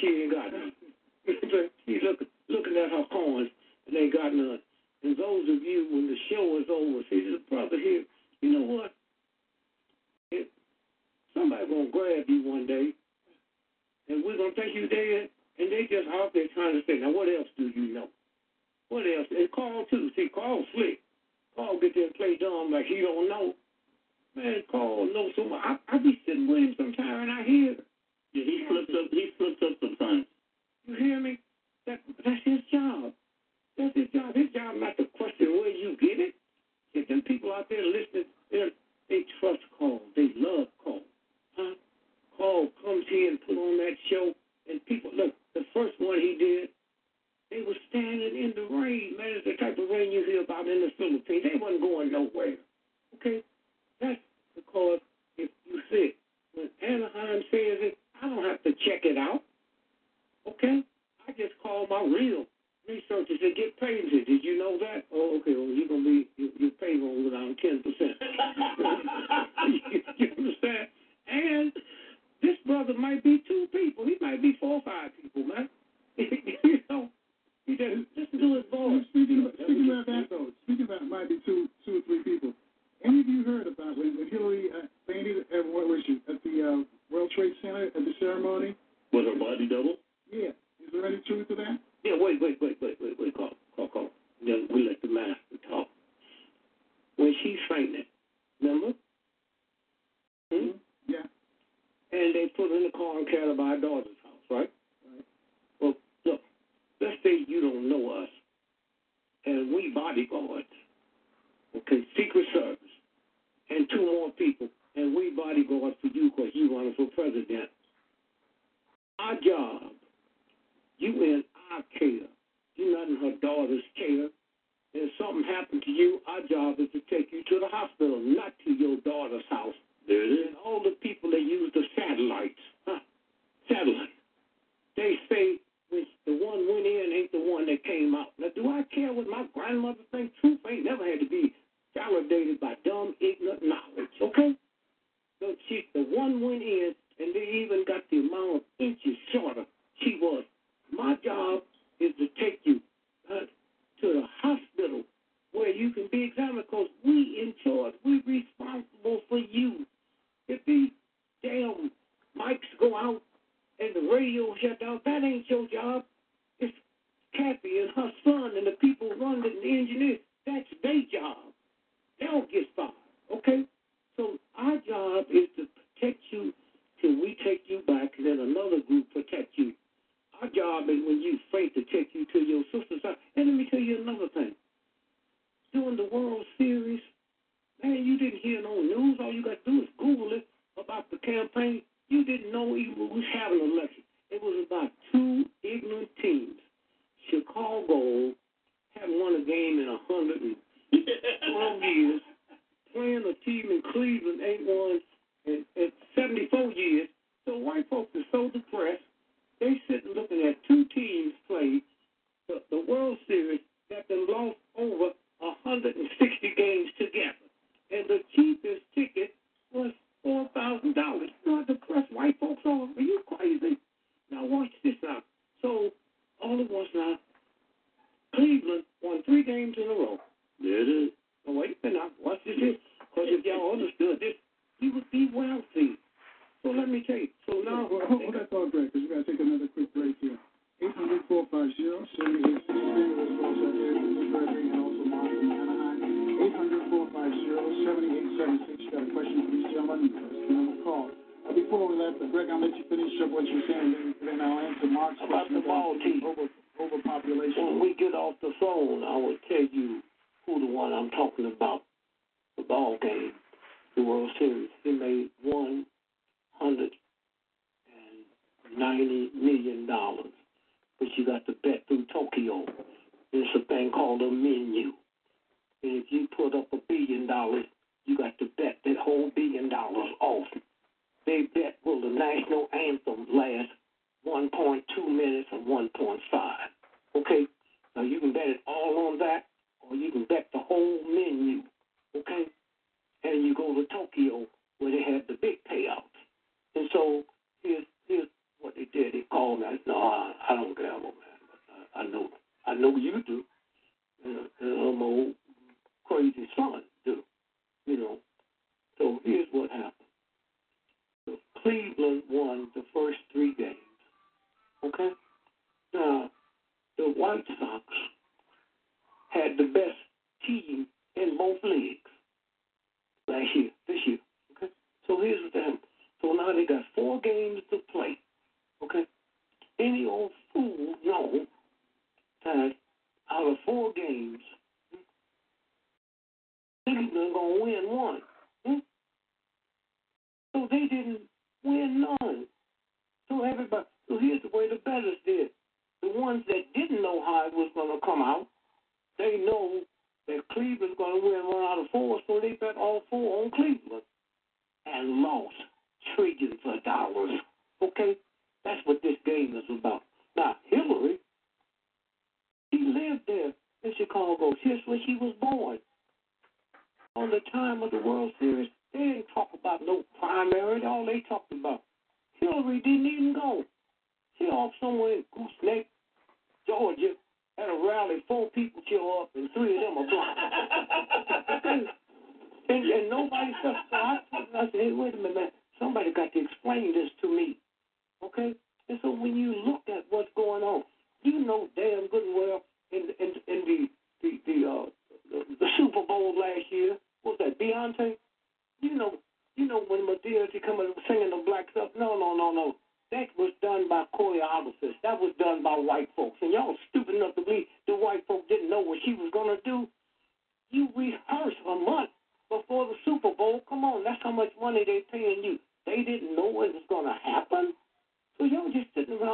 coins 0.00 0.32
now, 0.52 0.79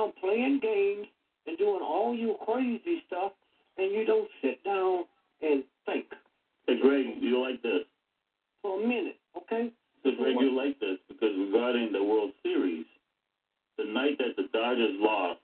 around 0.07 0.15
playing 0.21 0.61
games 0.61 1.07
and 1.47 1.59
doing 1.59 1.81
all 1.83 2.15
your 2.15 2.37
crazy 2.45 3.03
stuff, 3.07 3.33
and 3.79 3.93
you 3.93 4.05
don't 4.05 4.29
sit 4.43 4.63
down 4.65 5.05
and 5.43 5.65
think. 5.85 6.07
Hey, 6.67 6.81
Greg, 6.81 7.07
you 7.21 7.43
like 7.43 7.63
this? 7.63 7.83
For 8.63 8.83
a 8.83 8.87
minute, 8.87 9.17
okay? 9.37 9.71
So, 10.03 10.11
Greg, 10.19 10.37
you 10.41 10.57
like 10.57 10.79
this 10.81 10.99
because 11.09 11.31
regarding 11.39 11.93
the 11.93 12.03
World 12.03 12.33
Series, 12.43 12.87
the 13.79 13.85
night 13.85 14.19
that 14.19 14.37
the 14.37 14.49
Dodgers 14.53 14.97
lost, 14.99 15.36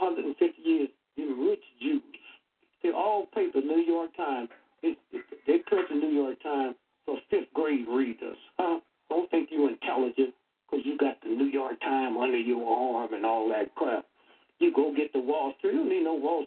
150 0.00 0.62
years, 0.62 0.88
them 1.16 1.48
rich 1.48 1.62
Jews. 1.82 2.02
The 2.82 2.92
old 2.92 3.30
paper, 3.32 3.60
New 3.60 3.82
York 3.82 4.16
Times, 4.16 4.48
they, 4.82 4.96
they 5.46 5.58
print 5.66 5.88
the 5.90 5.96
New 5.96 6.10
York 6.14 6.40
Times 6.42 6.76
for 7.04 7.16
fifth 7.30 7.52
grade 7.54 7.86
readers. 7.88 8.36
Huh? 8.58 8.80
Don't 9.10 9.30
think 9.30 9.48
you're 9.50 9.70
intelligent 9.70 10.34
because 10.70 10.84
you 10.86 10.96
got 10.96 11.20
the 11.22 11.30
New 11.30 11.46
York 11.46 11.80
Times 11.80 12.16
under 12.20 12.38
your 12.38 12.64
arm 12.64 13.12
and 13.14 13.26
all 13.26 13.48
that 13.48 13.74
crap. 13.74 14.04
You 14.60 14.72
go 14.74 14.94
get 14.94 15.12
the 15.12 15.20
Wall 15.20 15.54
Street. 15.58 15.72
You 15.72 15.80
don't 15.80 15.88
need 15.88 16.04
no 16.04 16.14
Wall 16.14 16.44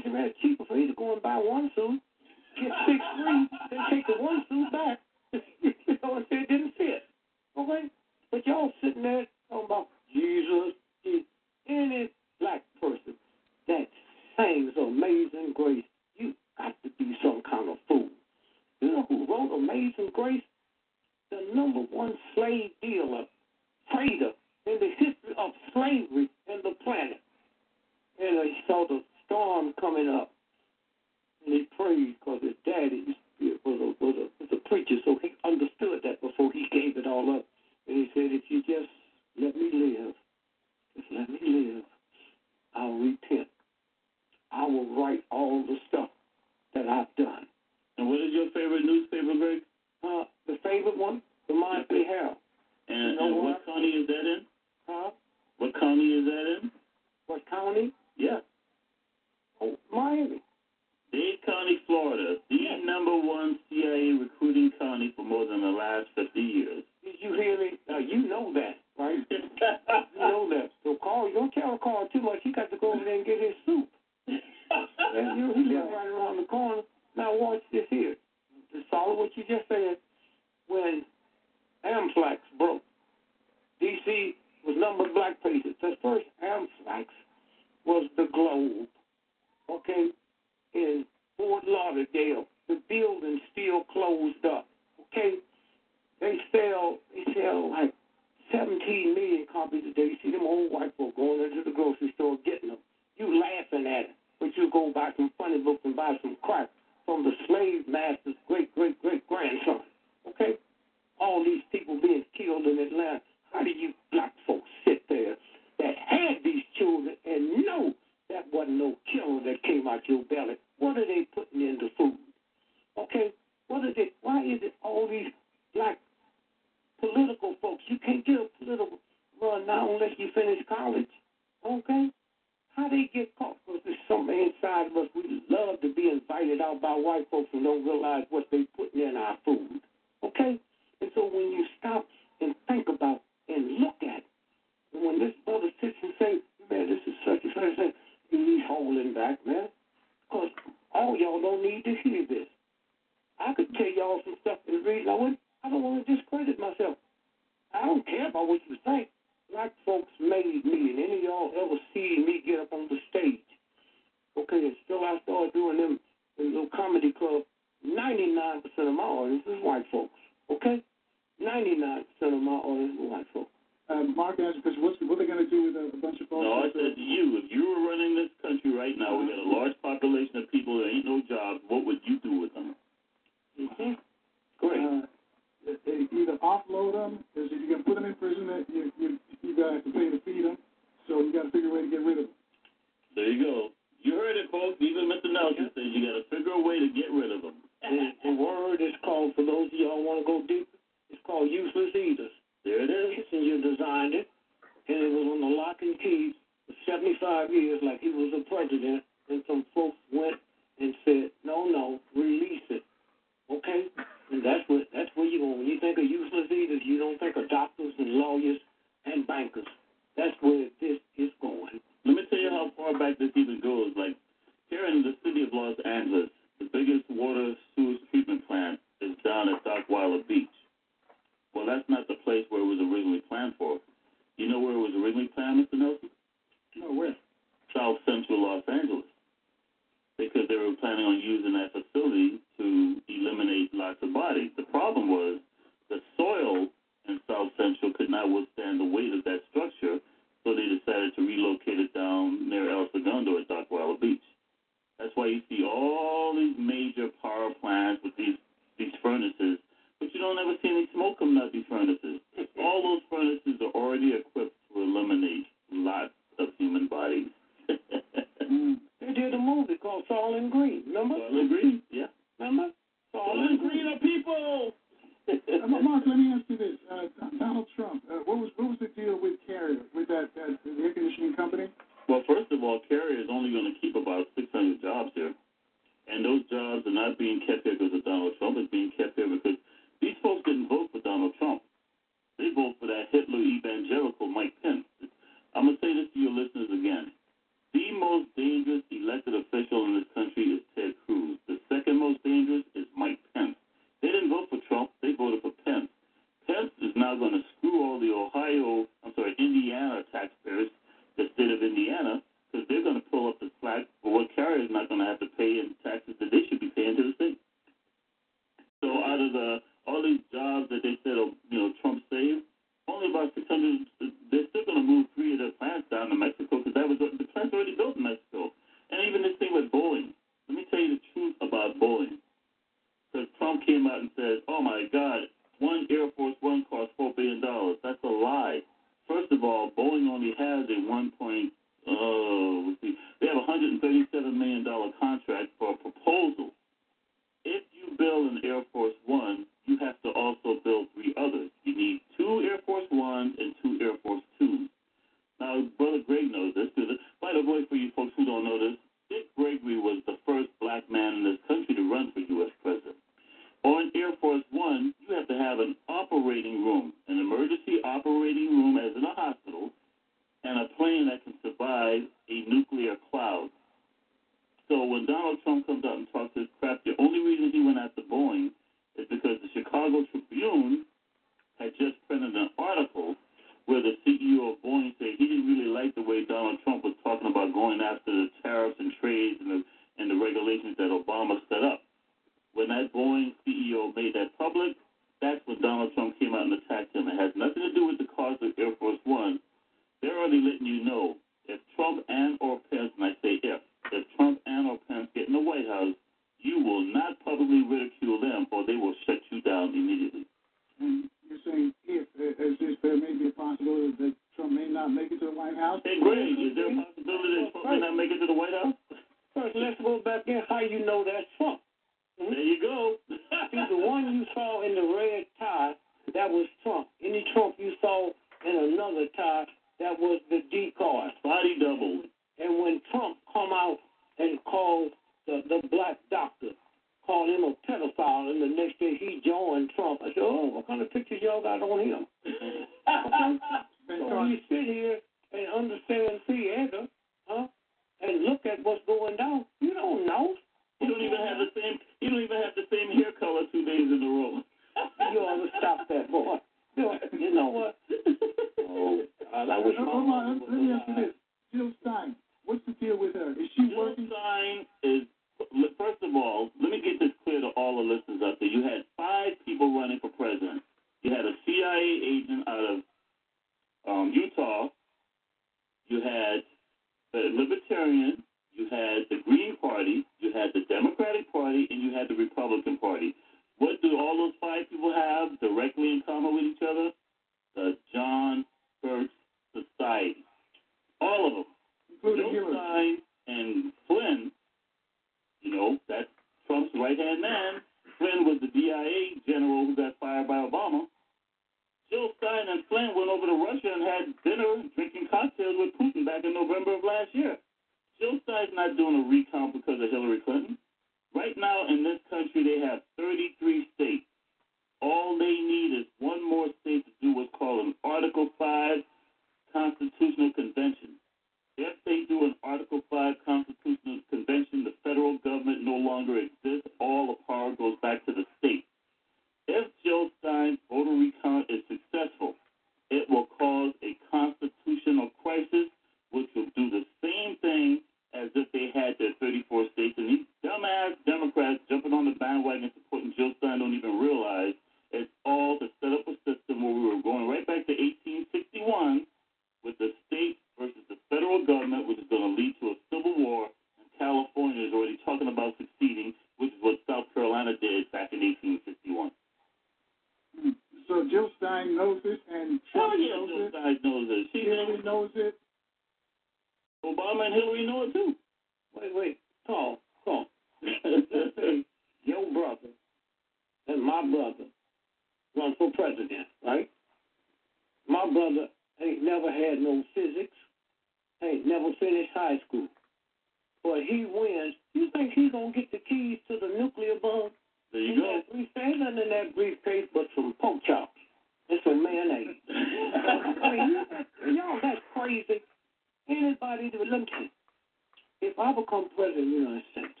I 598.46 598.52
become 598.54 598.88
president 598.94 599.18
of 599.18 599.24
the 599.26 599.38
United 599.38 599.62
States, 599.72 600.00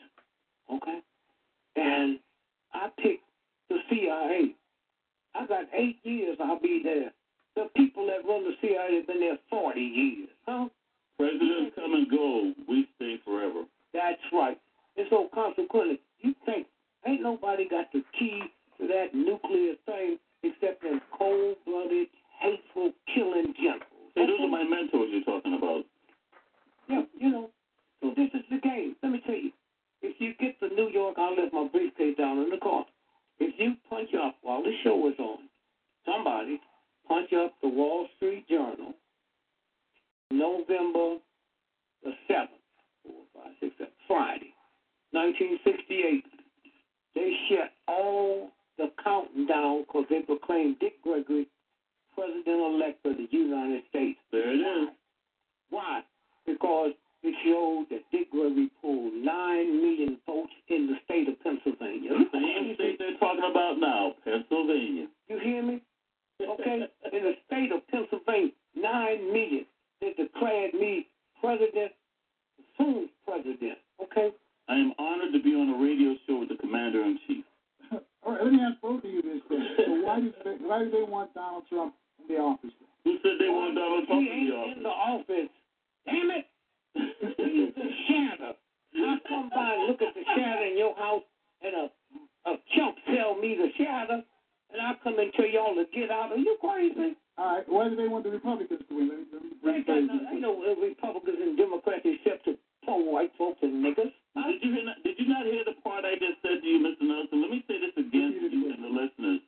okay, 0.72 0.98
and 1.76 2.18
I 2.72 2.88
pick 3.02 3.20
the 3.68 3.78
CIA, 3.90 4.54
I 5.34 5.46
got 5.46 5.64
eight 5.74 5.98
years 6.04 6.38
I'll 6.40 6.60
be 6.60 6.80
there. 6.84 7.10
The 7.56 7.68
people 7.74 8.06
that 8.06 8.28
run 8.28 8.44
the 8.44 8.52
CIA 8.60 8.96
have 8.96 9.06
been 9.06 9.20
there 9.20 9.38
40 9.50 9.80
years, 9.80 10.28
huh? 10.46 10.68
Presidents 11.18 11.72
come 11.74 11.94
and 11.94 12.10
go. 12.10 12.52
We 12.68 12.86
stay 12.96 13.16
forever. 13.24 13.64
That's 13.94 14.20
right. 14.32 14.60
And 14.96 15.06
so 15.08 15.28
consequently, 15.34 16.00
you 16.20 16.34
think 16.44 16.66
ain't 17.06 17.22
nobody 17.22 17.68
got 17.68 17.86
the 17.92 18.04
key 18.18 18.42
to 18.78 18.86
that 18.86 19.14
nuclear 19.14 19.74
thing 19.86 20.18
except 20.42 20.82
them 20.82 21.00
cold-blooded, 21.16 22.08
hateful, 22.38 22.92
killing 23.14 23.54
generals. 23.56 24.12
Hey, 24.14 24.26
those 24.26 24.40
are 24.40 24.48
my 24.48 24.62
mentors 24.62 25.08
you're 25.10 25.24
talking 25.24 25.54
about. 25.54 25.84
Yeah, 26.88 27.02
you 27.18 27.30
know. 27.30 27.50
So 28.02 28.12
this 28.16 28.30
is 28.34 28.44
the 28.50 28.58
game. 28.58 28.96
Let 29.02 29.12
me 29.12 29.22
tell 29.24 29.34
you. 29.34 29.50
If 30.02 30.20
you 30.20 30.34
get 30.38 30.60
to 30.60 30.74
New 30.74 30.90
York, 30.90 31.16
I'll 31.18 31.34
let 31.34 31.52
my 31.52 31.68
briefcase 31.68 32.16
down 32.16 32.38
in 32.38 32.50
the 32.50 32.58
car. 32.58 32.84
If 33.38 33.54
you 33.58 33.74
punch 33.88 34.10
up 34.14 34.36
while 34.42 34.62
the 34.62 34.72
show 34.84 35.08
is 35.08 35.18
on, 35.18 35.48
somebody 36.04 36.60
punch 37.08 37.32
up 37.32 37.54
the 37.62 37.68
Wall 37.68 38.06
Street 38.16 38.46
Journal, 38.48 38.94
November 40.30 41.18
the 42.02 42.12
7th, 42.30 42.48
four, 43.02 43.22
five, 43.34 43.52
six, 43.60 43.74
seven, 43.78 43.92
Friday, 44.06 44.54
1968. 45.12 46.24
They 47.14 47.32
shut 47.48 47.72
all 47.88 48.50
the 48.78 48.90
counting 49.02 49.46
down 49.46 49.82
because 49.86 50.04
they 50.10 50.20
proclaimed 50.20 50.78
Dick 50.78 51.02
Gregory 51.02 51.48
president-elect 52.14 53.04
of 53.06 53.16
the 53.16 53.28
United 53.30 53.82
States. 53.90 54.18
There 54.32 54.52
it 54.52 54.58
is. 54.58 54.88
Why? 55.70 56.00
Because 56.46 56.92
it 57.22 57.34
showed 57.44 57.86
that 57.90 58.04
Dick 58.12 58.30
Gregory 58.30 58.70
pulled 58.80 59.12
9 59.14 59.24
million 59.82 60.18
votes 60.26 60.52
in 60.68 60.86
the 60.86 60.96
state 61.04 61.28
of 61.28 61.40
Pennsylvania. 61.42 62.10
Same 62.32 62.74
state 62.74 62.98
they're 62.98 63.18
talking 63.18 63.48
about 63.50 63.78
now, 63.80 64.14
Pennsylvania. 64.24 65.06
You 65.28 65.38
hear 65.38 65.62
me? 65.62 65.82
Okay? 66.40 66.86
in 67.12 67.22
the 67.24 67.32
state 67.46 67.72
of 67.72 67.86
Pennsylvania, 67.88 68.52
9 68.74 69.32
million. 69.32 69.66
They 70.00 70.12
declared 70.12 70.74
me 70.74 71.08
president, 71.40 71.92
soon 72.76 73.08
president. 73.24 73.78
Okay? 74.02 74.30
I 74.68 74.74
am 74.74 74.92
honored 74.98 75.32
to 75.32 75.42
be 75.42 75.54
on 75.54 75.70
a 75.70 75.78
radio 75.82 76.14
show 76.26 76.40
with 76.40 76.50
the 76.50 76.56
Commander 76.56 77.02
in 77.02 77.18
Chief. 77.26 77.44
All 78.22 78.32
right, 78.32 78.42
let 78.42 78.52
me 78.52 78.60
ask 78.60 78.80
both 78.82 79.04
of 79.04 79.10
you 79.10 79.22
this 79.22 79.40
then. 79.48 79.66
So 79.78 79.92
why 80.02 80.20
do 80.20 80.32
they, 80.44 80.56
why 80.60 80.84
do 80.84 80.90
they 80.90 81.02
want 81.02 81.32
Donald 81.32 81.62
Trump 81.68 81.94
in 82.20 82.34
the 82.34 82.40
office? 82.42 82.70
Who 83.04 83.16
said 83.22 83.38
they 83.38 83.48
want 83.48 83.74
Donald 83.76 84.06
Trump 84.06 84.22
he 84.22 84.28
in 84.28 84.36
ain't 84.36 84.50
the 84.50 84.56
office? 84.56 84.76
in 84.76 84.82
the 84.82 84.88
office. 84.88 85.52
Damn 86.04 86.30
it! 86.34 86.46
He's 86.96 87.74
the 87.74 87.88
shadow. 88.08 88.52
I 88.96 89.16
come 89.28 89.50
by 89.52 89.74
and 89.76 89.86
look 89.88 90.00
at 90.02 90.14
the 90.14 90.24
shadow 90.36 90.64
in 90.64 90.78
your 90.78 90.94
house, 90.96 91.22
and 91.62 91.74
a 91.74 91.86
a 92.46 92.54
chump 92.78 92.94
sell 93.10 93.34
me 93.34 93.58
the 93.58 93.68
shadow, 93.76 94.22
and 94.70 94.78
I 94.80 94.94
come 95.02 95.18
and 95.18 95.32
tell 95.34 95.46
y'all 95.50 95.74
to 95.74 95.84
get 95.92 96.10
out. 96.10 96.30
Are 96.32 96.38
you 96.38 96.56
crazy? 96.60 97.16
All 97.36 97.58
right, 97.58 97.66
why 97.68 97.88
do 97.90 97.96
they 97.96 98.08
want 98.08 98.24
the 98.24 98.30
Republicans 98.30 98.80
to 98.88 98.92
win? 98.96 99.08
Let 99.10 99.18
me, 99.18 99.26
let 99.32 99.42
me 99.42 99.50
They 99.60 99.82
got 99.84 100.00
no, 100.08 100.16
ain't 100.30 100.40
no 100.40 100.52
Republicans 100.80 101.36
and 101.42 101.58
Democrats 101.58 102.06
except 102.06 102.46
to 102.46 102.56
poor 102.86 103.02
white 103.04 103.32
folks 103.36 103.58
and 103.62 103.84
niggas. 103.84 104.14
Did 104.36 104.62
you, 104.62 104.72
hear, 104.72 104.84
not- 104.86 105.02
did 105.04 105.18
you 105.18 105.28
not 105.28 105.44
hear 105.44 105.64
the 105.66 105.74
part 105.82 106.04
I 106.06 106.14
just 106.16 106.40
said 106.40 106.62
to 106.62 106.66
you, 106.66 106.80
Mr. 106.80 107.02
Nelson? 107.04 107.42
Let 107.42 107.50
me 107.50 107.60
say 107.68 107.76
this 107.82 107.92
again 107.98 108.40
to 108.40 108.46
you 108.48 108.72
and 108.72 108.80
the 108.84 108.88
listeners. 108.88 109.40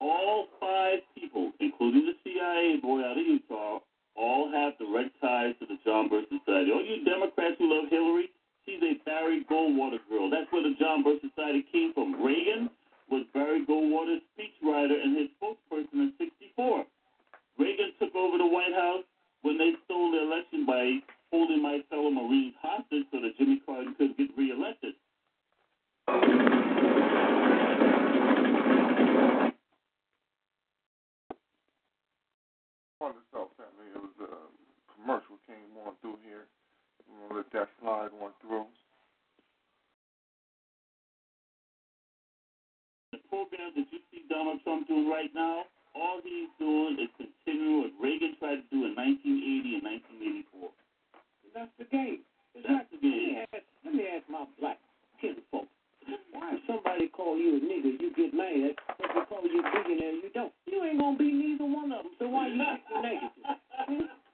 All 0.00 0.46
five 0.60 1.00
people, 1.18 1.50
including 1.60 2.06
the 2.06 2.14
CIA 2.22 2.78
boy 2.80 3.02
out 3.02 3.18
of 3.18 3.26
Utah, 3.26 3.80
all 4.18 4.50
have 4.50 4.76
direct 4.78 5.14
ties 5.22 5.54
to 5.60 5.66
the 5.66 5.78
John 5.86 6.08
Birch 6.10 6.26
Society. 6.26 6.74
All 6.74 6.82
you 6.82 7.04
Democrats 7.06 7.54
who 7.58 7.70
love 7.70 7.88
Hillary, 7.88 8.30
she's 8.66 8.82
a 8.82 8.98
Barry 9.06 9.46
Goldwater 9.46 10.02
girl. 10.10 10.28
That's 10.28 10.50
where 10.50 10.62
the 10.62 10.74
John 10.78 11.02
Birch 11.02 11.22
Society 11.22 11.64
came 11.70 11.94
from. 11.94 12.18
Reagan 12.18 12.68
was 13.08 13.24
Barry 13.32 13.64
Goldwater's 13.64 14.22
speechwriter 14.34 14.98
and 14.98 15.16
his 15.16 15.30
spokesperson 15.38 15.94
in 15.94 16.12
64. 16.18 16.84
Reagan 17.58 17.92
took 17.98 18.14
over 18.14 18.38
the 18.38 18.46
White 18.46 18.74
House 18.74 19.04
when 19.42 19.56
they 19.56 19.72
stole 19.86 20.10
the 20.10 20.22
election 20.22 20.66
by 20.66 20.98
holding 21.30 21.62
my 21.62 21.80
fellow 21.88 22.10
Marines 22.10 22.54
hostage 22.60 23.06
so 23.12 23.20
that 23.20 23.38
Jimmy 23.38 23.62
Carter 23.64 23.90
could 23.96 24.16
get 24.16 24.28
reelected. 24.36 24.94
through 36.00 36.18
here. 36.24 36.46
I'm 37.08 37.28
going 37.28 37.30
to 37.30 37.36
let 37.36 37.50
that 37.52 37.68
slide 37.80 38.12
one 38.14 38.32
through. 38.40 38.66
The 43.12 43.18
program 43.32 43.72
that 43.76 43.88
you 43.88 44.00
see 44.12 44.28
Donald 44.28 44.60
Trump 44.64 44.86
doing 44.88 45.08
right 45.08 45.32
now, 45.34 45.64
all 45.94 46.20
he's 46.22 46.52
doing 46.58 47.00
is 47.00 47.08
continuing 47.16 47.88
what 47.88 47.92
Reagan 47.96 48.36
tried 48.38 48.60
to 48.60 48.66
do 48.68 48.84
in 48.84 48.92
1980 48.92 49.80
and 49.80 49.84
1984. 50.52 50.70
That's 51.56 51.72
the 51.80 51.88
game. 51.88 52.20
It's 52.54 52.68
That's 52.68 52.86
the 52.92 53.00
game. 53.00 53.42
Let 53.42 53.56
me 53.56 53.56
ask, 53.56 53.64
let 53.84 53.92
me 53.94 54.04
ask 54.12 54.24
my 54.28 54.44
black 54.60 54.78
kids, 55.20 55.40
folks. 55.50 55.72
Why 56.32 56.54
if 56.54 56.60
somebody 56.68 57.08
call 57.08 57.36
you 57.36 57.56
a 57.56 57.60
nigger, 57.60 57.96
you 57.96 58.12
get 58.12 58.32
mad, 58.36 58.76
but 59.00 59.08
they 59.12 59.24
call 59.26 59.42
you 59.44 59.60
a 59.60 59.66
billionaire, 59.72 60.20
you 60.20 60.30
don't. 60.32 60.52
You 60.66 60.84
ain't 60.84 61.00
gonna 61.00 61.18
be 61.18 61.32
neither 61.32 61.64
one 61.64 61.92
of 61.92 62.04
them, 62.04 62.12
so 62.18 62.28
why 62.28 62.48
you 62.48 62.60
the 62.60 63.00
negative? 63.00 64.08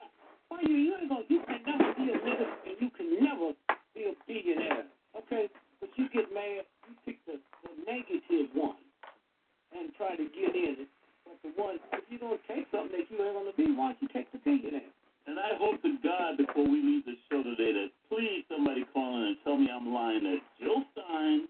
Why 0.48 0.60
you, 0.62 0.76
you 0.76 0.92
ain't 1.00 1.08
gonna, 1.08 1.24
you 1.28 1.40
can 1.46 1.60
never 1.66 1.88
be 1.94 2.04
a 2.12 2.16
nigga 2.20 2.46
and 2.66 2.76
you 2.80 2.90
can 2.90 3.08
never 3.22 3.52
be 3.94 4.10
a 4.10 4.14
billionaire. 4.26 4.86
Okay? 5.16 5.48
But 5.80 5.90
you 5.96 6.08
get 6.10 6.32
mad, 6.32 6.64
you 6.88 6.94
pick 7.04 7.18
the, 7.26 7.40
the 7.62 7.70
negative 7.86 8.50
one 8.54 8.80
and 9.72 9.90
try 9.96 10.16
to 10.16 10.24
get 10.30 10.54
in 10.54 10.86
it. 10.86 10.90
But 11.24 11.38
the 11.42 11.50
one, 11.60 11.80
if 11.92 12.04
you're 12.08 12.20
gonna 12.20 12.40
take 12.48 12.68
something 12.70 12.92
that 12.94 13.08
you 13.10 13.18
ain't 13.18 13.34
gonna 13.34 13.56
be, 13.56 13.72
why 13.74 13.92
don't 13.92 14.02
you 14.02 14.08
take 14.12 14.30
the 14.32 14.38
billionaire? 14.44 14.92
And 15.26 15.40
I 15.40 15.56
hope 15.56 15.80
to 15.82 15.96
God 16.04 16.36
before 16.36 16.68
we 16.68 16.82
leave 16.84 17.04
the 17.08 17.16
show 17.32 17.42
today 17.42 17.72
that 17.72 17.90
please 18.12 18.44
somebody 18.48 18.84
call 18.92 19.16
in 19.16 19.32
and 19.32 19.36
tell 19.42 19.56
me 19.56 19.68
I'm 19.72 19.88
lying 19.92 20.22
that 20.24 20.44
Jill 20.60 20.84
Stein 20.92 21.48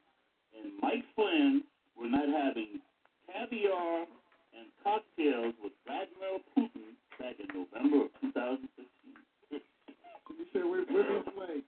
and 0.54 0.72
Mike 0.80 1.02
Flynn 1.18 1.62
were 1.98 2.08
not 2.08 2.30
having 2.30 2.78
caviar 3.26 4.06
and 4.54 4.70
cocktails 4.82 5.54
with 5.58 5.74
Vladimir 5.86 6.38
Putin 6.54 6.94
back 7.18 7.36
in 7.40 7.48
November 7.54 8.06
of 8.06 8.12
2016. 8.20 9.58
you 10.38 10.46
said 10.52 10.62
we're, 10.64 10.84
we're 10.90 11.22
this 11.24 11.34
way. 11.36 11.62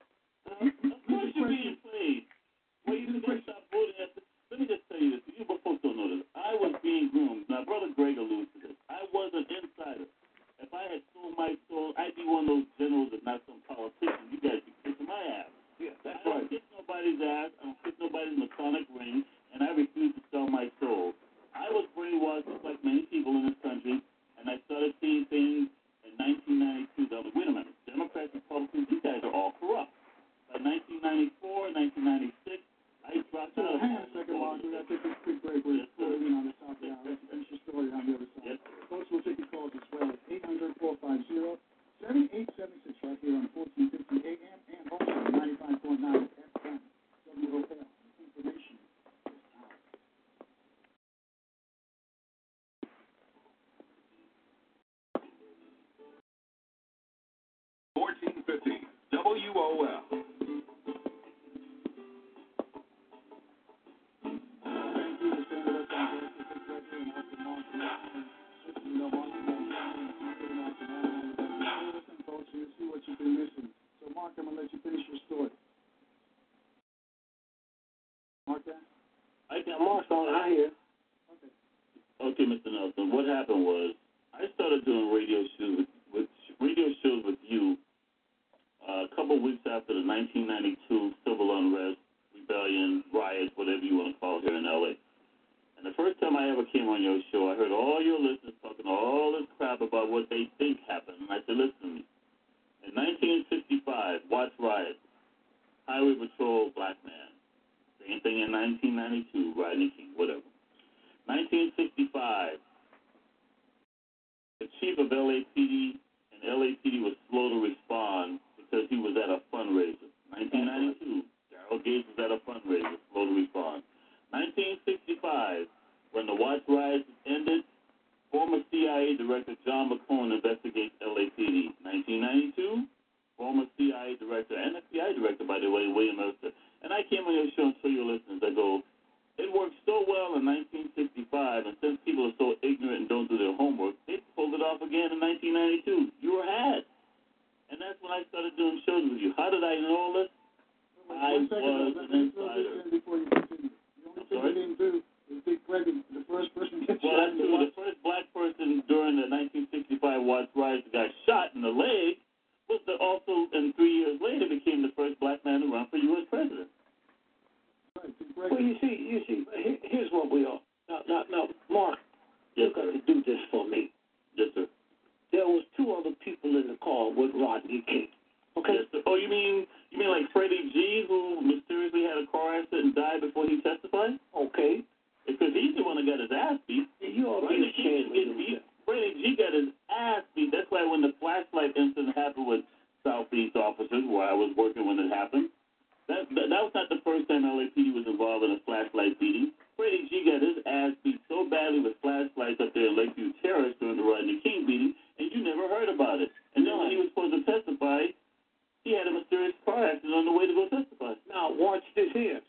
class 209.76 209.96
and 210.02 210.14
on 210.14 210.24
the 210.24 210.32
way 210.32 210.46
to 210.46 210.54
go 210.54 210.64
testify. 210.72 211.12
Now 211.28 211.52
watch 211.52 211.82
this 211.94 212.08
here. 212.14 212.40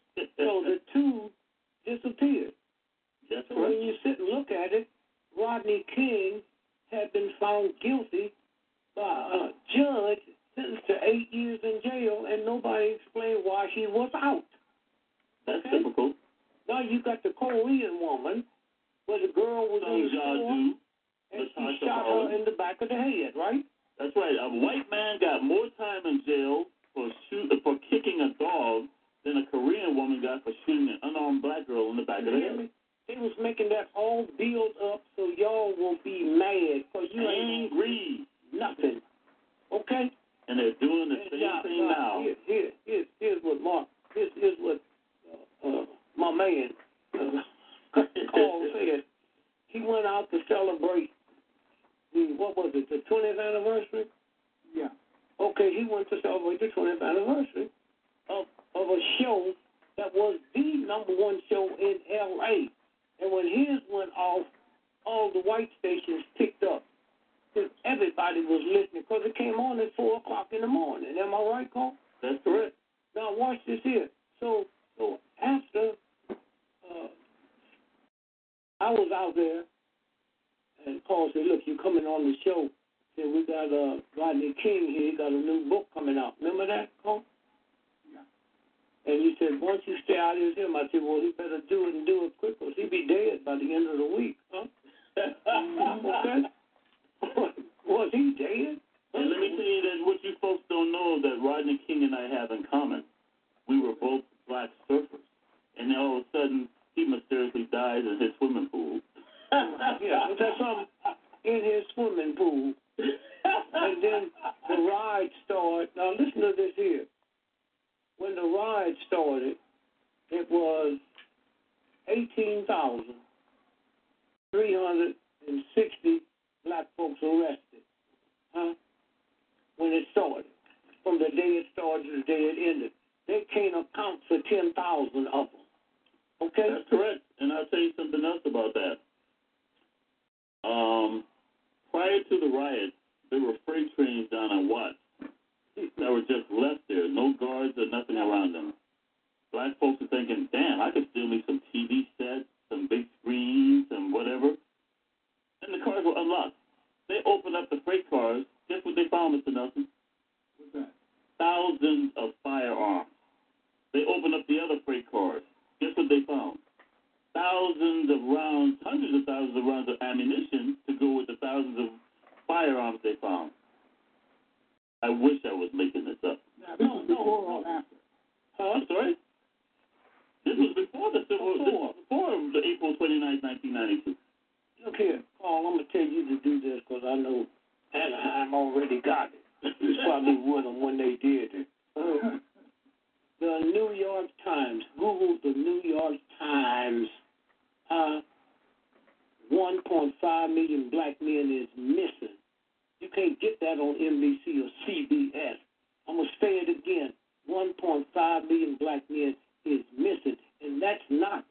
It 206.57 206.69
again. 206.69 207.13
1.5 207.49 208.47
million 208.47 208.77
black 208.79 209.03
men 209.09 209.35
is 209.65 209.81
missing, 209.97 210.37
and 210.61 210.81
that's 210.81 211.03
not 211.09 211.45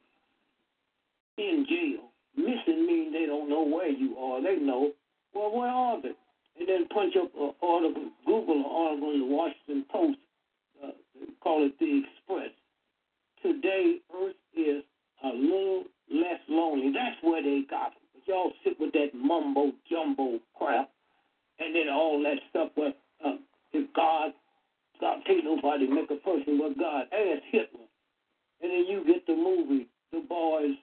in 1.37 1.65
jail. 1.67 2.09
Missing 2.35 2.85
means 2.85 3.13
they 3.13 3.25
don't 3.25 3.49
know 3.49 3.63
where 3.63 3.89
you 3.89 4.17
are. 4.17 4.41
They 4.41 4.57
know, 4.57 4.91
well, 5.33 5.51
where 5.51 5.69
are 5.69 6.01
they? 6.01 6.13
And 6.59 6.67
then 6.67 6.87
punch 6.87 7.15
up 7.15 7.31
an 7.35 7.53
article, 7.61 8.09
Google 8.25 8.57
an 8.57 8.65
article 8.65 9.11
in 9.13 9.19
the 9.19 9.25
Washington 9.25 9.85
Post, 9.91 10.17
uh, 10.83 10.91
call 11.41 11.65
it 11.65 11.77
the 11.79 12.03
Express. 12.03 12.51
Today, 13.41 13.97
Earth 14.13 14.35
is 14.55 14.83
a 15.23 15.29
little 15.29 15.83
less 16.11 16.39
lonely. 16.49 16.91
That's 16.91 17.17
where 17.21 17.41
they 17.41 17.61
got 17.69 17.93
it. 17.93 18.01
But 18.13 18.27
y'all 18.27 18.51
sit 18.63 18.79
with 18.79 18.93
that 18.93 19.09
mumbo 19.13 19.71
jumbo 19.89 20.39
crap, 20.57 20.89
and 21.59 21.75
then 21.75 21.89
all 21.89 22.21
that 22.23 22.37
stuff 22.49 22.69
where 22.75 22.93
uh, 23.25 23.37
if 23.73 23.91
God, 23.93 24.31
God 24.99 25.21
can't 25.25 25.45
nobody 25.45 25.87
make 25.87 26.09
a 26.11 26.19
person 26.21 26.57
but 26.57 26.77
God. 26.77 27.05
Ask 27.13 27.43
Hitler, 27.51 27.85
and 28.61 28.71
then 28.71 28.85
you 28.89 29.03
get 29.05 29.25
the 29.27 29.35
movie, 29.35 29.87
the 30.11 30.21
boys, 30.27 30.75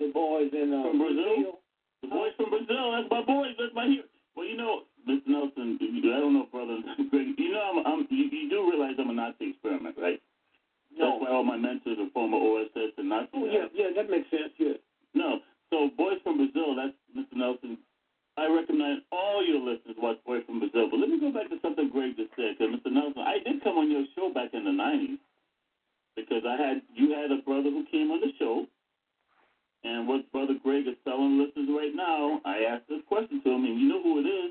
the 0.00 0.10
boys 0.12 0.50
in 0.52 0.72
uh, 0.72 0.88
From 0.88 0.98
Brazil? 0.98 1.60
The 2.02 2.08
boys 2.08 2.32
from 2.36 2.50
Brazil. 2.50 2.92
That's 2.94 3.10
my 3.10 3.22
boys. 3.24 3.52
That's 3.58 3.74
my 3.74 3.86
hero. 3.86 4.06
Well, 4.36 4.46
you 4.46 4.56
know, 4.56 4.86
Mr. 5.02 5.26
Nelson, 5.26 5.78
I 5.82 6.20
don't 6.20 6.34
know, 6.34 6.46
brother 6.52 6.78
Greg. 7.10 7.34
You 7.36 7.52
know, 7.52 7.64
I'm, 7.74 7.86
I'm 7.86 8.06
you, 8.10 8.30
you 8.30 8.48
do 8.48 8.70
realize 8.70 8.94
I'm 8.98 9.10
a 9.10 9.14
Nazi 9.14 9.50
experiment, 9.50 9.96
right? 9.98 10.22
No. 10.94 11.10
That's 11.10 11.20
why 11.22 11.30
all 11.34 11.44
my 11.44 11.56
mentors 11.56 11.98
are 11.98 12.10
former 12.14 12.38
OSS 12.38 12.94
and 12.96 13.08
Nazi. 13.08 13.28
Oh 13.34 13.46
yeah, 13.50 13.66
yeah, 13.74 13.90
that 13.96 14.08
makes 14.08 14.30
sense. 14.30 14.54
Yeah. 14.58 14.78
No. 15.14 15.40
So, 15.70 15.90
Boys 15.96 16.16
from 16.24 16.38
Brazil, 16.38 16.74
that's 16.76 16.96
Mr. 17.12 17.36
Nelson. 17.36 17.78
I 18.38 18.46
recommend 18.46 19.02
all 19.10 19.42
your 19.42 19.58
listeners 19.58 19.98
watch 19.98 20.22
Boy 20.22 20.46
from 20.46 20.62
Brazil. 20.62 20.86
But 20.86 21.02
let 21.02 21.10
me 21.10 21.18
go 21.18 21.34
back 21.34 21.50
to 21.50 21.58
something 21.58 21.90
Greg 21.90 22.14
just 22.14 22.30
said. 22.38 22.54
Because, 22.54 22.70
Mr. 22.78 22.94
Nelson, 22.94 23.26
I 23.26 23.42
did 23.42 23.58
come 23.66 23.82
on 23.82 23.90
your 23.90 24.06
show 24.14 24.30
back 24.30 24.54
in 24.54 24.62
the 24.62 24.70
90s 24.70 25.18
because 26.14 26.46
I 26.46 26.54
had 26.54 26.82
you 26.94 27.14
had 27.18 27.34
a 27.34 27.42
brother 27.42 27.70
who 27.70 27.82
came 27.90 28.14
on 28.14 28.22
the 28.22 28.30
show. 28.38 28.66
And 29.82 30.06
what 30.06 30.30
Brother 30.30 30.54
Greg 30.62 30.86
is 30.86 30.98
telling 31.02 31.38
listeners 31.38 31.70
right 31.70 31.94
now, 31.94 32.40
I 32.44 32.66
asked 32.66 32.88
this 32.88 33.02
question 33.06 33.42
to 33.42 33.50
him, 33.50 33.64
and 33.64 33.78
you 33.78 33.88
know 33.88 34.02
who 34.02 34.18
it 34.18 34.26
is 34.26 34.50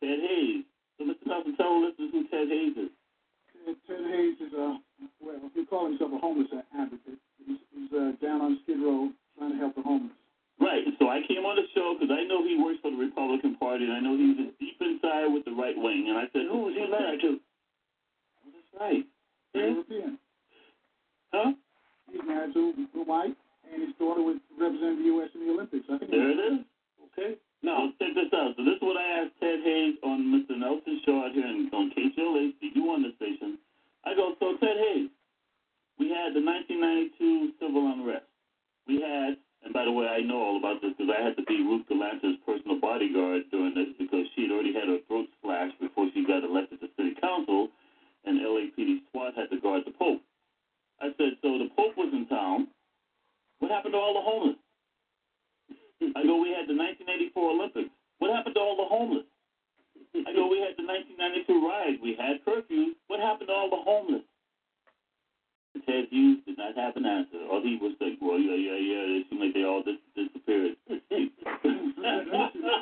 Ted 0.00 0.20
Hayes. 0.20 0.64
So, 0.96 1.04
Mr. 1.04 1.24
Nelson, 1.24 1.56
tell 1.56 1.80
listeners 1.80 2.12
who 2.12 2.28
Ted 2.28 2.48
Hayes 2.48 2.76
is. 2.76 2.92
Ted, 3.88 4.04
Hayes 4.12 4.36
is 4.40 4.52
a, 4.52 4.76
well, 5.20 5.40
he 5.54 5.64
calls 5.64 5.96
himself 5.96 6.12
a 6.12 6.18
homeless 6.18 6.48
advocate. 6.76 7.20
He's, 7.44 7.60
he's 7.72 7.92
uh, 7.92 8.12
down 8.20 8.40
on 8.40 8.60
Skid 8.64 8.80
Row 8.80 9.08
trying 9.38 9.52
to 9.52 9.58
help 9.58 9.74
the 9.74 9.82
homeless. 9.82 10.21
Right. 10.62 10.86
So 11.02 11.10
I 11.10 11.26
came 11.26 11.42
on 11.42 11.58
the 11.58 11.66
show 11.74 11.98
because 11.98 12.14
I 12.14 12.22
know 12.22 12.46
he 12.46 12.54
works 12.54 12.78
for 12.82 12.94
the 12.94 12.96
Republican 12.96 13.58
Party, 13.58 13.82
and 13.82 13.92
I 13.92 14.00
know 14.00 14.14
he's 14.14 14.38
deep 14.62 14.78
inside 14.78 15.26
with 15.26 15.44
the 15.44 15.50
right 15.52 15.74
wing. 15.74 16.06
And 16.06 16.16
I 16.16 16.30
said, 16.30 16.46
Who 16.46 16.70
was 16.70 16.74
he 16.78 16.86
married 16.86 17.20
to? 17.26 17.42
That's 18.46 18.72
right. 18.78 19.04
Hmm? 19.54 19.58
European. 19.58 20.12
Huh? 21.34 21.50
He's 22.10 22.22
married 22.22 22.54
to 22.54 22.72
a 22.94 23.04
white, 23.04 23.36
and 23.72 23.82
his 23.82 23.94
daughter 23.98 24.22
was 24.22 24.38
representing 24.54 25.02
the 25.02 25.10
U.S. 25.18 25.34
in 25.34 25.46
the 25.46 25.50
Olympics. 25.52 25.86
I 25.90 25.98
think 25.98 26.10
There 26.10 26.30
it 26.30 26.38
is. 26.38 26.58
Okay. 27.10 27.34
Now, 27.62 27.90
check 27.98 28.14
this 28.14 28.30
out. 28.34 28.54
So 28.56 28.64
this 28.66 28.74
is 28.78 28.82
what 28.82 28.98
I 28.98 29.22
asked 29.22 29.38
Ted 29.38 29.62
Hayes 29.62 29.94
on 30.02 30.30
Mr. 30.34 30.58
Nelson's 30.58 31.02
show 31.06 31.22
out 31.22 31.30
here 31.32 31.46
in, 31.46 31.70
on 31.72 31.90
you 31.94 32.90
on 32.90 33.02
the 33.02 33.12
station. 33.16 33.58
I 34.04 34.14
go, 34.14 34.34
so 34.40 34.56
Ted 34.58 34.76
Hayes, 34.76 35.10
we 35.98 36.10
had 36.10 36.34
the 36.34 36.42
1992 36.42 37.54
civil 37.60 37.86
unrest. 37.86 38.26
We 38.88 39.00
had, 39.00 39.38
and 39.64 39.72
by 39.72 39.84
the 39.84 39.92
way, 39.92 40.06
I 40.06 40.20
know 40.20 40.42
all 40.42 40.58
about 40.58 40.82
this 40.82 40.92
because 40.98 41.14
I 41.14 41.22
had 41.22 41.36
to 41.36 41.44
be 41.46 41.62
Ruth 41.62 41.86
Galanter's 41.86 42.38
personal 42.44 42.80
bodyguard 42.80 43.46
during 43.50 43.74
this 43.74 43.94
because 43.98 44.26
she 44.34 44.42
had 44.42 44.50
already 44.50 44.74
had 44.74 44.88
her 44.88 44.98
throat 45.06 45.30
slashed 45.42 45.78
before 45.78 46.10
she 46.14 46.26
got 46.26 46.42
elected 46.42 46.80
to 46.80 46.88
city 46.96 47.14
council, 47.20 47.68
and 48.24 48.42
LAPD 48.42 49.06
SWAT 49.10 49.34
had 49.34 49.50
to 49.50 49.60
guard 49.60 49.82
the 49.86 49.92
Pope. 49.94 50.22
I 51.00 51.14
said, 51.16 51.38
so 51.42 51.58
the 51.58 51.70
Pope 51.76 51.96
was 51.96 52.10
in 52.12 52.26
town. 52.26 52.68
What 53.58 53.70
happened 53.70 53.94
to 53.94 53.98
all 53.98 54.14
the 54.14 54.26
homeless? 54.26 54.58
I 56.02 56.26
go, 56.26 56.42
we 56.42 56.50
had 56.50 56.66
the 56.66 56.74
1984 56.74 57.30
Olympics. 57.38 57.94
What 58.18 58.34
happened 58.34 58.58
to 58.58 58.60
all 58.60 58.74
the 58.74 58.90
homeless? 58.90 59.26
I 60.26 60.34
go, 60.34 60.50
we 60.50 60.58
had 60.58 60.74
the 60.74 60.82
1992 60.82 61.46
riot. 61.62 62.02
We 62.02 62.18
had 62.18 62.42
curfews. 62.42 62.98
What 63.06 63.22
happened 63.22 63.48
to 63.48 63.54
all 63.54 63.70
the 63.70 63.78
homeless? 63.78 64.26
Ted 65.80 66.06
Hughes 66.10 66.44
did 66.46 66.58
not 66.58 66.76
have 66.76 66.96
an 66.96 67.06
answer. 67.06 67.40
All 67.50 67.62
he 67.62 67.78
was 67.80 67.96
like, 68.00 68.20
well, 68.20 68.38
yeah, 68.38 68.54
yeah, 68.54 68.76
yeah, 68.76 69.18
it 69.18 69.26
seemed 69.28 69.40
like 69.40 69.54
they 69.56 69.64
all 69.64 69.82
dis- 69.82 70.04
disappeared. 70.12 70.76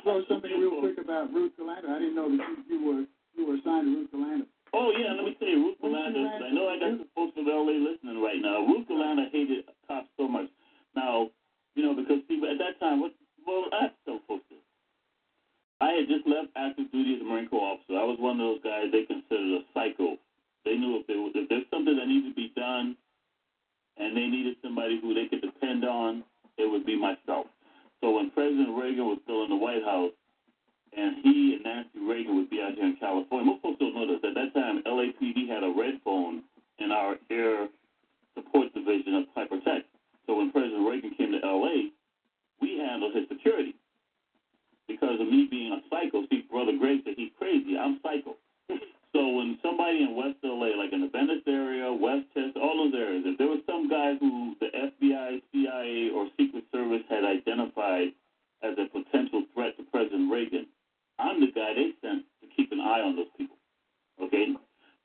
so 0.04 0.22
something 0.28 0.50
real 0.58 0.80
quick 0.82 0.98
about 0.98 1.32
Ruth 1.32 1.52
Galanter. 1.54 1.88
I 1.88 1.98
didn't 2.02 2.18
know 2.18 2.28
that 2.28 2.42
you, 2.42 2.56
you 2.66 2.78
were 2.82 3.04
you 3.38 3.46
were 3.46 3.54
assigned 3.62 3.86
to 3.86 3.92
Ruth 3.94 4.10
Galanter. 4.10 4.46
Oh 4.74 4.90
yeah, 4.94 5.14
let 5.14 5.24
me 5.24 5.34
tell 5.38 5.48
you, 5.48 5.70
Ruth 5.70 5.78
Galanter. 5.78 6.26
I 6.26 6.50
know 6.50 6.68
I 6.68 6.78
got 6.82 6.98
some 6.98 7.10
folks 7.14 7.34
from 7.34 7.46
LA 7.46 7.78
listening 7.78 8.22
right 8.22 8.42
now. 8.42 8.66
Ruth 8.66 8.86
Galanter 8.90 9.30
hated 9.30 9.64
cops 9.86 10.10
so 10.18 10.26
much. 10.26 10.50
Now, 10.94 11.30
you 11.74 11.82
know, 11.82 11.94
because 11.94 12.26
see, 12.26 12.42
at 12.42 12.58
that 12.58 12.78
time, 12.82 13.00
what 13.00 13.14
well, 13.46 13.70
I 13.72 13.90
still 14.02 14.20
folks 14.26 14.44
this. 14.50 14.58
I 15.80 15.96
had 15.96 16.08
just 16.08 16.26
left 16.26 16.52
active 16.56 16.92
duty 16.92 17.16
as 17.16 17.22
a 17.22 17.24
Marine 17.24 17.48
Corps 17.48 17.78
officer. 17.78 17.96
I 17.96 18.04
was 18.04 18.18
one 18.20 18.36
of 18.36 18.44
those 18.44 18.62
guys 18.62 18.92
they 18.92 19.08
considered 19.08 19.62
a 19.62 19.64
psycho 19.72 20.18
they 20.64 20.76
knew 20.76 21.00
if, 21.00 21.06
there 21.06 21.18
was, 21.18 21.32
if 21.34 21.48
there's 21.48 21.68
something 21.70 21.96
that 21.96 22.06
needed 22.06 22.30
to 22.30 22.34
be 22.34 22.52
done 22.54 22.96
and 23.96 24.16
they 24.16 24.26
needed 24.26 24.56
somebody 24.62 25.00
who 25.00 25.14
they 25.14 25.26
could 25.26 25.40
depend 25.40 25.84
on, 25.84 26.24
it 26.58 26.70
would 26.70 26.84
be 26.84 26.98
myself. 26.98 27.46
So 28.00 28.10
when 28.10 28.30
President 28.30 28.76
Reagan 28.76 29.06
was 29.06 29.18
still 29.24 29.44
in 29.44 29.50
the 29.50 29.56
White 29.56 29.84
House, 29.84 30.12
and 30.96 31.16
he 31.22 31.54
and 31.54 31.64
Nancy 31.64 32.00
Reagan 32.00 32.36
would 32.36 32.50
be 32.50 32.60
out 32.60 32.74
here 32.74 32.84
in 32.84 32.96
California. 32.96 33.46
Most 33.46 33.62
folks 33.62 33.78
don't 33.78 33.94
know 33.94 34.06
this. 34.06 34.20
At 34.26 34.34
that 34.34 34.54
time, 34.54 34.82
LAPD 34.82 35.46
had 35.48 35.62
a 35.62 35.70
red 35.70 36.00
phone 36.04 36.42
in 36.78 36.90
our 36.90 37.16
air 37.30 37.68
support 38.34 38.72
division 38.74 39.14
of 39.14 39.34
Piper 39.34 39.60
Tech. 39.64 39.84
So 40.26 40.36
when 40.36 40.50
President 40.50 40.86
Reagan 40.86 41.14
came 41.16 41.32
to 41.32 41.40
LA, 41.46 41.94
we 42.60 42.78
handled 42.78 43.14
his 43.14 43.28
security 43.28 43.74
because 44.88 45.20
of 45.20 45.26
me 45.28 45.46
being 45.50 45.72
a 45.72 45.80
psycho. 45.88 46.26
See, 46.30 46.46
Brother 46.50 46.72
Greg 46.78 47.00
said 47.04 47.14
he's 47.16 47.30
crazy. 47.38 47.76
I'm 47.78 48.00
psycho. 48.02 48.36
So 49.12 49.26
when 49.26 49.58
somebody 49.62 50.02
in 50.02 50.14
West 50.14 50.38
LA, 50.44 50.78
like 50.78 50.92
in 50.92 51.02
the 51.02 51.10
Venice 51.10 51.42
area, 51.46 51.92
West 51.92 52.30
Test, 52.34 52.56
all 52.56 52.78
those 52.78 52.94
areas, 52.94 53.24
if 53.26 53.38
there 53.38 53.48
was 53.50 53.58
some 53.66 53.90
guy 53.90 54.14
who 54.14 54.54
the 54.60 54.70
FBI, 54.70 55.42
CIA, 55.50 56.10
or 56.14 56.28
Secret 56.38 56.64
Service 56.70 57.02
had 57.10 57.24
identified 57.24 58.14
as 58.62 58.78
a 58.78 58.86
potential 58.86 59.44
threat 59.54 59.76
to 59.78 59.82
President 59.90 60.30
Reagan, 60.30 60.66
I'm 61.18 61.40
the 61.40 61.50
guy 61.50 61.74
they 61.74 61.90
sent 62.00 62.22
to 62.40 62.46
keep 62.54 62.70
an 62.70 62.80
eye 62.80 63.02
on 63.02 63.16
those 63.16 63.32
people. 63.36 63.56
Okay. 64.22 64.54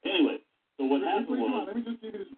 Anyway, 0.05 0.37
so 0.77 0.85
what 0.85 1.01
happened 1.01 1.41
was. 1.41 1.67
Let 1.67 1.75
me 1.75 1.81
just 1.81 2.01
give 2.01 2.13
you 2.13 2.19
this 2.19 2.34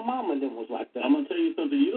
my 0.00 0.22
mama 0.22 0.38
then 0.40 0.54
was 0.54 0.68
like 0.70 0.92
that. 0.94 1.04
I'm 1.04 1.12
gonna 1.12 1.28
tell 1.28 1.38
you 1.38 1.54
something. 1.56 1.78
You 1.78 1.87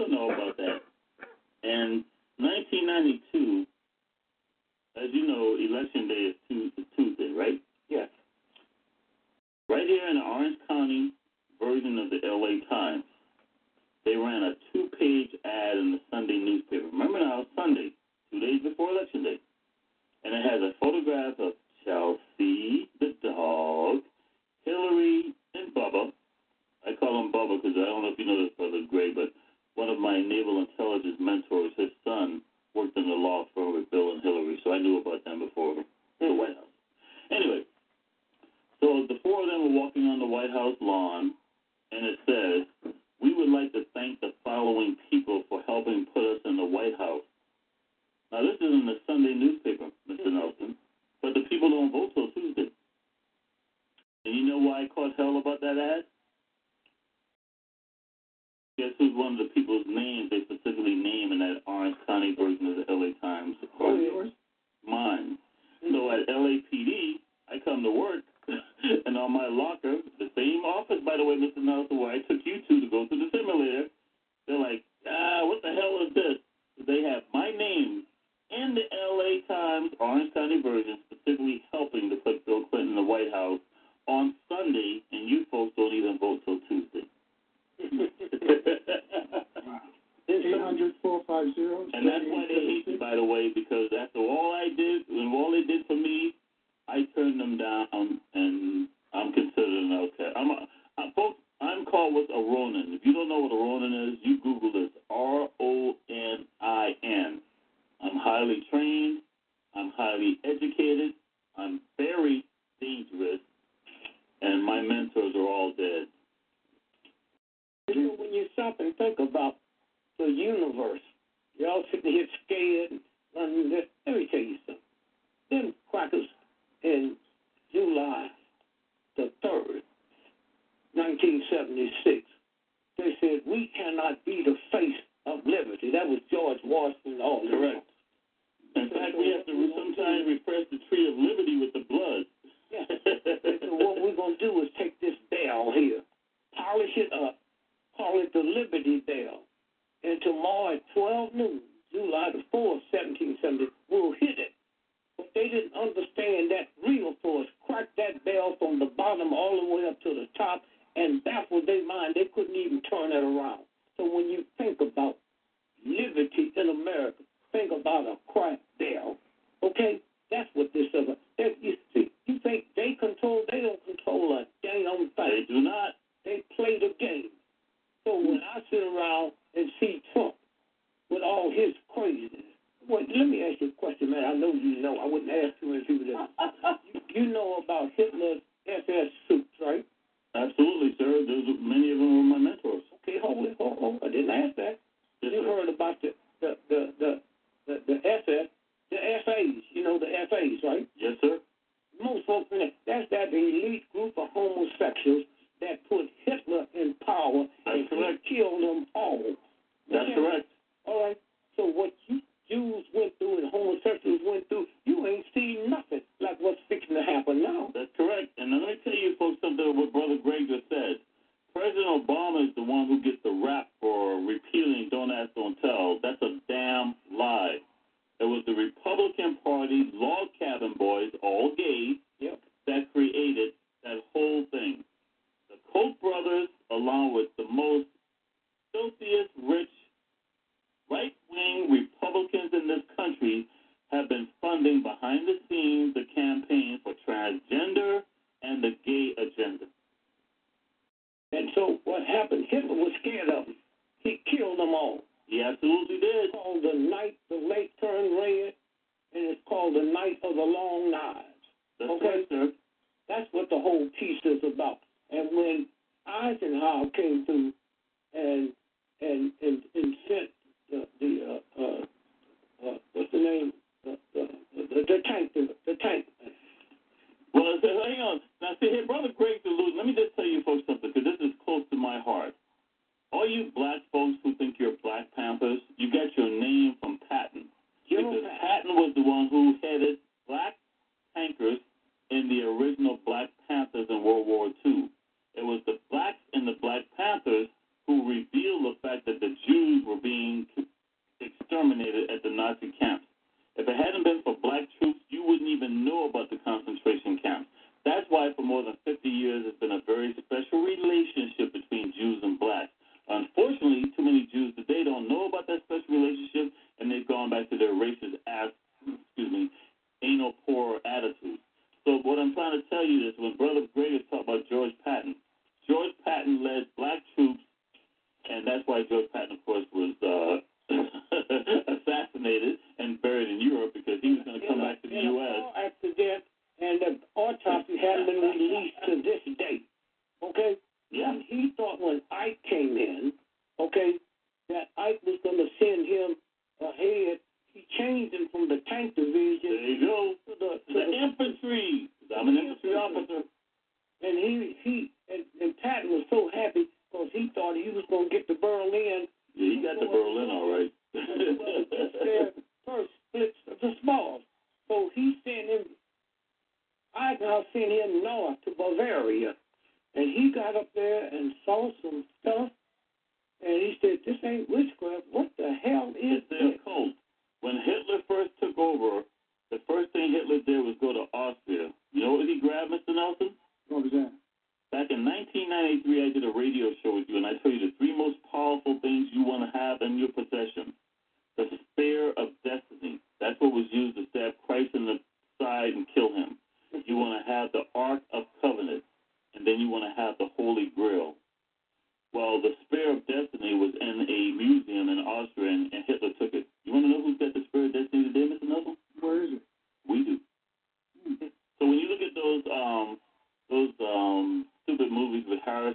and 208.40 208.61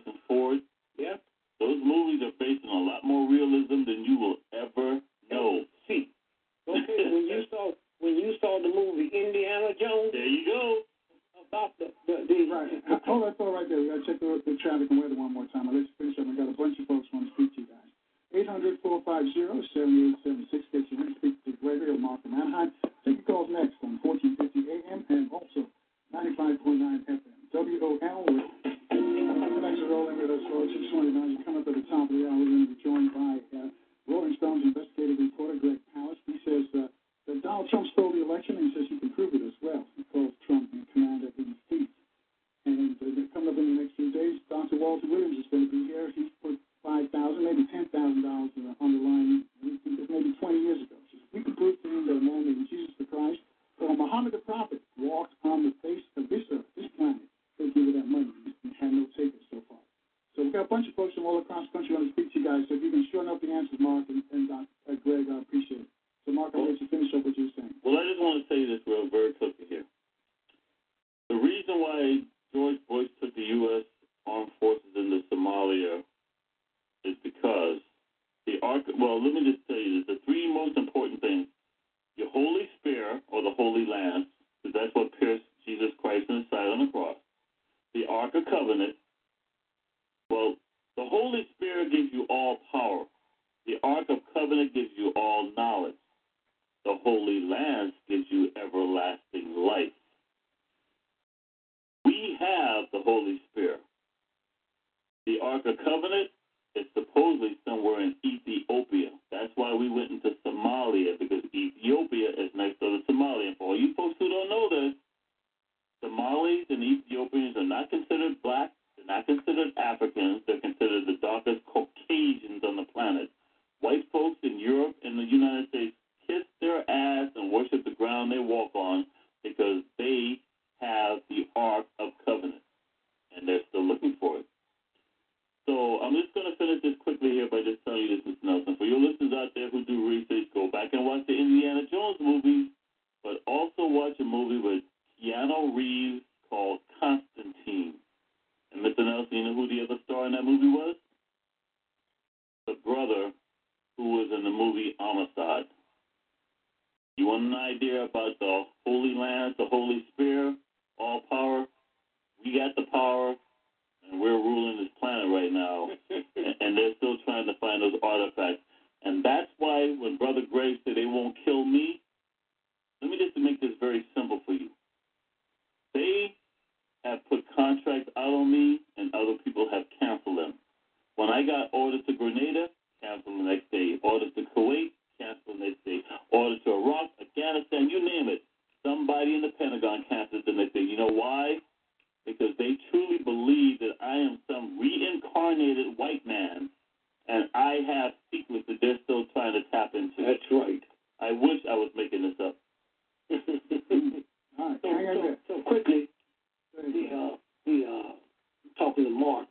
Harrison 0.06 0.22
Ford, 0.28 0.60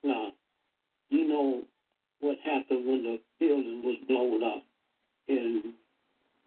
now. 0.02 0.32
You 1.08 1.28
know 1.28 1.62
what 2.20 2.36
happened 2.44 2.86
when 2.86 3.02
the 3.02 3.20
building 3.38 3.82
was 3.84 3.96
blown 4.08 4.42
up 4.42 4.62
in 5.28 5.74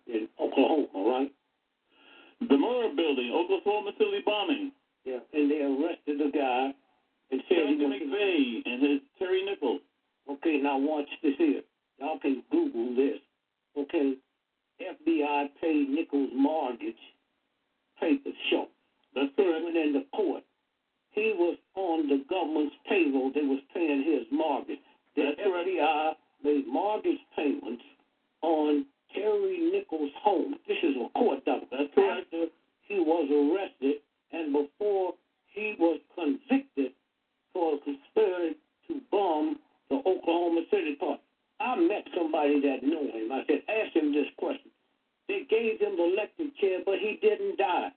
in 0.08 0.28
Oklahoma, 0.40 1.10
right? 1.10 1.32
The 2.42 2.56
Murrah 2.56 2.96
building, 2.96 3.32
Oklahoma 3.34 3.92
City 3.98 4.22
bombing. 4.26 4.72
Yeah, 5.06 5.20
and 5.34 5.50
they 5.50 5.62
arrested 5.62 6.20
the 6.20 6.32
guy 6.34 6.74
and 7.32 7.42
said 7.48 7.68
he 7.68 7.78
Duncan 7.78 7.90
was. 7.90 8.02
McVeigh 8.02 8.62
and 8.66 8.84
his 8.84 9.02
Terry 9.18 9.44
Nichols. 9.46 9.82
Okay, 10.30 10.58
now 10.62 10.78
watch 10.78 11.08
this 11.24 11.34
here. 11.38 11.62
Y'all 12.00 12.20
can 12.20 12.44
Google 12.52 12.96
this. 12.96 13.20
Okay, 13.78 14.16
FBI 14.82 15.50
paid 15.62 15.90
Nichols' 15.90 16.30
mortgage 16.36 16.96
papers 18.00 18.34
show. 18.50 18.68
That's 19.16 19.30
correct. 19.36 19.64
Went 19.64 19.78
into 19.78 20.02
court. 20.16 20.44
He 21.12 21.34
was 21.36 21.58
on 21.76 22.08
the 22.08 22.24
government's 22.30 22.76
payroll. 22.88 23.32
They 23.34 23.42
was 23.42 23.60
paying 23.74 24.04
his 24.04 24.26
mortgage. 24.32 24.80
The. 25.16 25.34
FBI 25.40 26.14
made 26.44 26.68
mortgage 26.68 27.20
payments 27.36 27.84
on 28.42 28.86
Terry 29.14 29.72
Nichols' 29.72 30.12
home. 30.22 30.56
This 30.68 30.78
is 30.84 30.96
a 30.96 31.10
court 31.18 31.44
document. 31.46 31.92
After 31.98 32.46
he 32.88 33.00
was 33.00 33.28
arrested 33.30 33.98
and 34.32 34.54
before 34.54 35.14
he 35.48 35.76
was 35.80 36.00
convicted 36.16 36.92
for 37.54 37.80
conspiracy 37.84 38.58
to 38.88 39.02
bomb 39.12 39.60
the 39.90 39.96
Oklahoma 39.96 40.62
City 40.72 40.96
part. 41.00 41.20
I 41.60 41.76
met 41.76 42.06
somebody 42.16 42.62
that 42.62 42.84
knew 42.84 43.12
him. 43.12 43.32
I 43.32 43.44
said, 43.48 43.64
ask 43.68 43.96
him 43.96 44.14
this 44.14 44.28
question. 44.38 44.72
They 45.28 45.46
gave 45.50 45.80
him 45.80 45.98
the 45.98 46.14
electric 46.14 46.58
chair, 46.58 46.80
but 46.86 46.96
he 47.00 47.20
didn't 47.22 47.58
die. 47.58 47.90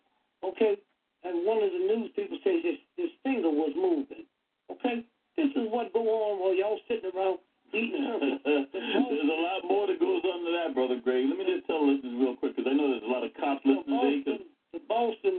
Okay? 0.42 0.76
And 1.24 1.46
one 1.46 1.62
of 1.62 1.70
the 1.70 1.82
news 1.86 2.10
people 2.16 2.38
says 2.42 2.60
his, 2.62 2.78
his 2.96 3.10
finger 3.22 3.50
was 3.50 3.72
moving. 3.76 4.26
Okay? 4.70 5.06
This 5.36 5.50
is 5.54 5.70
what 5.70 5.92
go 5.92 6.02
on 6.02 6.40
while 6.42 6.54
y'all 6.54 6.80
sitting 6.88 7.10
around 7.14 7.38
eating 7.72 8.04
there's 8.44 8.68
a 8.68 9.40
lot 9.40 9.64
more 9.64 9.86
that 9.86 9.98
goes 9.98 10.20
on 10.24 10.44
to 10.44 10.50
that, 10.52 10.74
Brother 10.74 11.00
Gray. 11.00 11.24
Let 11.24 11.38
me 11.38 11.46
just 11.48 11.66
tell 11.66 11.80
listeners 11.80 12.12
real 12.20 12.36
quick, 12.36 12.56
because 12.56 12.68
I 12.68 12.76
know 12.76 12.90
there's 12.92 13.06
a 13.06 13.12
lot 13.12 13.24
of 13.24 13.32
cops 13.34 13.64
the 13.64 13.80
listening 13.80 14.24
today. 14.24 14.28
Boston, 14.28 14.46
the 14.72 14.80
Boston 14.88 15.36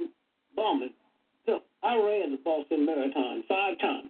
bombing. 0.55 0.95
Look, 1.45 1.63
I 1.83 1.93
ran 1.93 2.31
the 2.31 2.41
Boston 2.41 2.85
Marathon 2.85 3.43
five 3.47 3.77
times. 3.79 4.09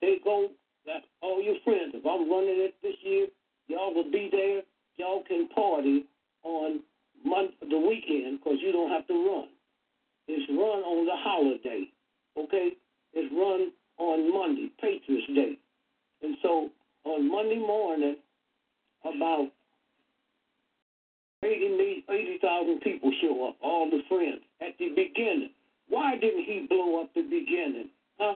They 0.00 0.20
go, 0.22 0.50
that 0.86 1.08
all 1.22 1.40
your 1.42 1.56
friends, 1.64 1.96
if 1.96 2.04
I'm 2.04 2.28
running 2.28 2.60
it 2.60 2.74
this 2.82 2.96
year, 3.00 3.26
y'all 3.68 3.94
will 3.94 4.10
be 4.10 4.28
there. 4.30 4.60
Y'all 4.96 5.24
can 5.26 5.48
party 5.48 6.04
on 6.42 6.80
month, 7.24 7.52
the 7.60 7.78
weekend 7.78 8.38
because 8.38 8.58
you 8.60 8.70
don't 8.70 8.90
have 8.90 9.06
to 9.08 9.14
run. 9.14 9.48
It's 10.26 10.48
run 10.50 10.82
on 10.82 11.06
the 11.06 11.16
holiday, 11.16 11.88
okay? 12.38 12.70
It's 13.12 13.32
run 13.32 13.72
on 13.98 14.32
Monday, 14.32 14.70
Patriots 14.80 15.26
Day. 15.34 15.58
And 16.22 16.36
so 16.42 16.70
on 17.04 17.30
Monday 17.30 17.58
morning, 17.58 18.16
about 19.04 19.50
80 21.42 22.04
80,000 22.08 22.80
people 22.80 23.12
show 23.20 23.48
up, 23.48 23.56
all 23.62 23.90
the 23.90 24.00
friends, 24.08 24.40
at 24.60 24.78
the 24.78 24.88
beginning. 24.88 25.50
Why 25.88 26.16
didn't 26.16 26.44
he 26.44 26.66
blow 26.68 27.02
up 27.02 27.12
the 27.14 27.22
beginning? 27.22 27.90
Huh? 28.18 28.34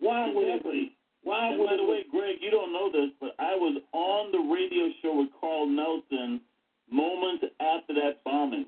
Why 0.00 0.32
would 0.32 0.48
Exactly. 0.48 0.92
Why 1.22 1.50
And 1.50 1.58
would 1.58 1.66
by 1.66 1.76
the 1.76 1.84
way, 1.84 2.04
Greg, 2.10 2.36
you 2.40 2.50
don't 2.50 2.72
know 2.72 2.90
this, 2.90 3.10
but 3.20 3.34
I 3.38 3.54
was 3.56 3.82
on 3.92 4.32
the 4.32 4.38
radio 4.38 4.88
show 5.02 5.18
with 5.18 5.28
Carl 5.38 5.66
Nelson 5.66 6.40
moments 6.90 7.44
after 7.60 7.94
that 7.94 8.24
bombing. 8.24 8.66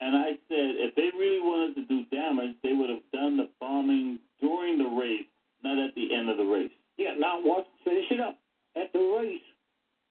And 0.00 0.16
I 0.16 0.30
said 0.48 0.76
if 0.82 0.94
they 0.96 1.10
really 1.16 1.40
wanted 1.40 1.74
to 1.76 1.84
do 1.86 2.04
damage, 2.14 2.56
they 2.62 2.72
would 2.72 2.90
have 2.90 3.04
done 3.12 3.36
the 3.36 3.48
bombing 3.60 4.18
during 4.40 4.78
the 4.78 4.90
race, 4.90 5.26
not 5.62 5.78
at 5.78 5.94
the 5.94 6.14
end 6.14 6.28
of 6.28 6.36
the 6.36 6.44
race. 6.44 6.72
Yeah, 6.98 7.14
now 7.18 7.40
what? 7.40 7.66
Finish 7.84 8.10
it 8.10 8.20
up. 8.20 8.38
At 8.76 8.92
the 8.92 8.98
race, 9.18 9.46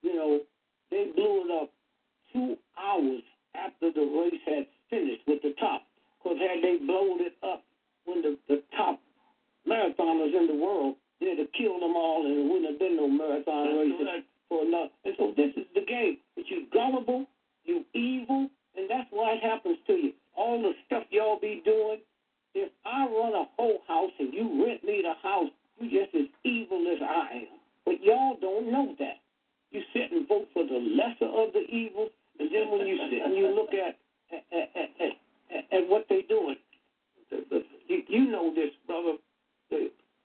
you 0.01 0.15
know, 0.15 0.39
they 0.89 1.11
blew 1.15 1.45
it 1.45 1.61
up 1.61 1.69
two 2.31 2.57
hours 2.80 3.22
after 3.55 3.91
the 3.91 4.01
race 4.01 4.41
had 4.45 4.65
finished 4.89 5.22
with 5.27 5.41
the 5.43 5.53
top. 5.60 5.84
Because 6.23 6.39
had 6.39 6.64
they 6.64 6.77
blown 6.77 7.19
it 7.22 7.35
up 7.43 7.64
when 8.05 8.22
the, 8.22 8.38
the 8.47 8.64
top 8.76 8.99
marathoners 9.68 10.34
in 10.35 10.47
the 10.47 10.55
world, 10.55 10.95
they'd 11.19 11.39
have 11.39 11.51
killed 11.57 11.81
them 11.81 11.95
all 11.95 12.26
and 12.26 12.35
there 12.38 12.47
wouldn't 12.47 12.72
have 12.72 12.80
been 12.80 12.95
no 12.95 13.07
marathon 13.07 13.68
That's 13.68 13.77
races 13.77 13.99
correct. 13.99 14.26
for 14.49 14.65
enough. 14.65 14.89
And 15.05 15.14
so 15.18 15.34
this 15.35 15.51
is 15.55 15.68
the 15.76 15.81
game. 15.85 16.18
But 16.35 16.45
you 16.49 16.68
gullible, 16.72 17.26
you 17.65 17.84
evil, 17.93 18.49
and 18.78 18.90
that's 18.90 19.10
why 19.12 19.34
it 19.34 19.44
happens 19.44 19.78
to 19.88 19.94
you. 19.94 20.14
All 20.36 20.62
the 20.62 20.74
stuff 20.86 21.04
y'all 21.10 21.40
be 21.40 21.62
doing, 21.64 22.00
if 22.56 22.72
I 22.86 23.06
run 23.06 23.34
a 23.34 23.45
whole 23.58 23.82
house 23.88 24.12
and 24.20 24.34
you 24.34 24.66
rent 24.66 24.84
me 24.84 25.02
the 25.04 25.14
house, 25.22 25.50
you 25.80 25.90
just 25.90 26.14
as 26.16 26.30
evil 26.44 26.86
as 26.91 27.02
I 27.02 27.48
am. 27.48 27.60
But 27.86 28.02
y'all 28.02 28.38
don't 28.40 28.72
know 28.72 28.95
that. 29.00 29.20
You 29.72 29.82
sit 29.94 30.12
and 30.12 30.28
vote 30.28 30.48
for 30.54 30.64
the 30.64 30.78
lesser 30.78 31.26
of 31.26 31.54
the 31.54 31.66
evils, 31.70 32.12
and 32.40 32.50
then 32.54 32.70
when 32.70 32.86
you 32.86 32.98
sit 33.10 33.22
and 33.26 33.36
you 33.36 33.50
look 33.54 33.74
at 33.74 33.98
at, 34.32 34.44
at, 34.54 34.70
at, 34.76 35.14
at, 35.50 35.64
at 35.74 35.90
what 35.90 36.06
they're 36.10 36.30
doing, 36.30 36.58
you 37.90 38.30
know 38.30 38.54
this, 38.54 38.70
brother. 38.86 39.18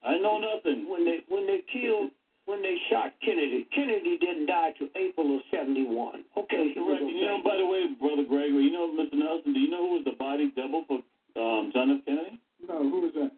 I 0.05 0.19
know 0.19 0.39
nothing. 0.39 0.89
When 0.89 1.05
they 1.05 1.20
when 1.29 1.47
they 1.47 1.65
killed 1.73 2.11
when 2.49 2.62
they 2.65 2.81
shot 2.89 3.12
Kennedy, 3.20 3.69
Kennedy 3.77 4.16
didn't 4.16 4.47
die 4.47 4.73
till 4.79 4.89
April 4.97 5.37
of 5.37 5.43
'71. 5.53 6.25
Okay, 6.33 6.73
he 6.73 6.81
was 6.81 6.97
Correct. 6.97 7.12
You 7.12 7.27
know, 7.29 7.45
by 7.45 7.61
the 7.61 7.69
way, 7.69 7.93
Brother 8.01 8.25
Gregory, 8.25 8.65
you 8.65 8.73
know, 8.73 8.89
Mr. 8.89 9.20
Nelson, 9.20 9.53
do 9.53 9.61
you 9.61 9.69
know 9.69 9.85
who 9.85 9.93
was 10.01 10.05
the 10.09 10.16
body 10.16 10.49
double 10.57 10.89
for 10.89 11.05
um, 11.37 11.69
John 11.77 11.93
F. 11.93 12.01
Kennedy? 12.09 12.41
No, 12.65 12.89
who 12.89 13.07
is 13.07 13.12
that? 13.20 13.33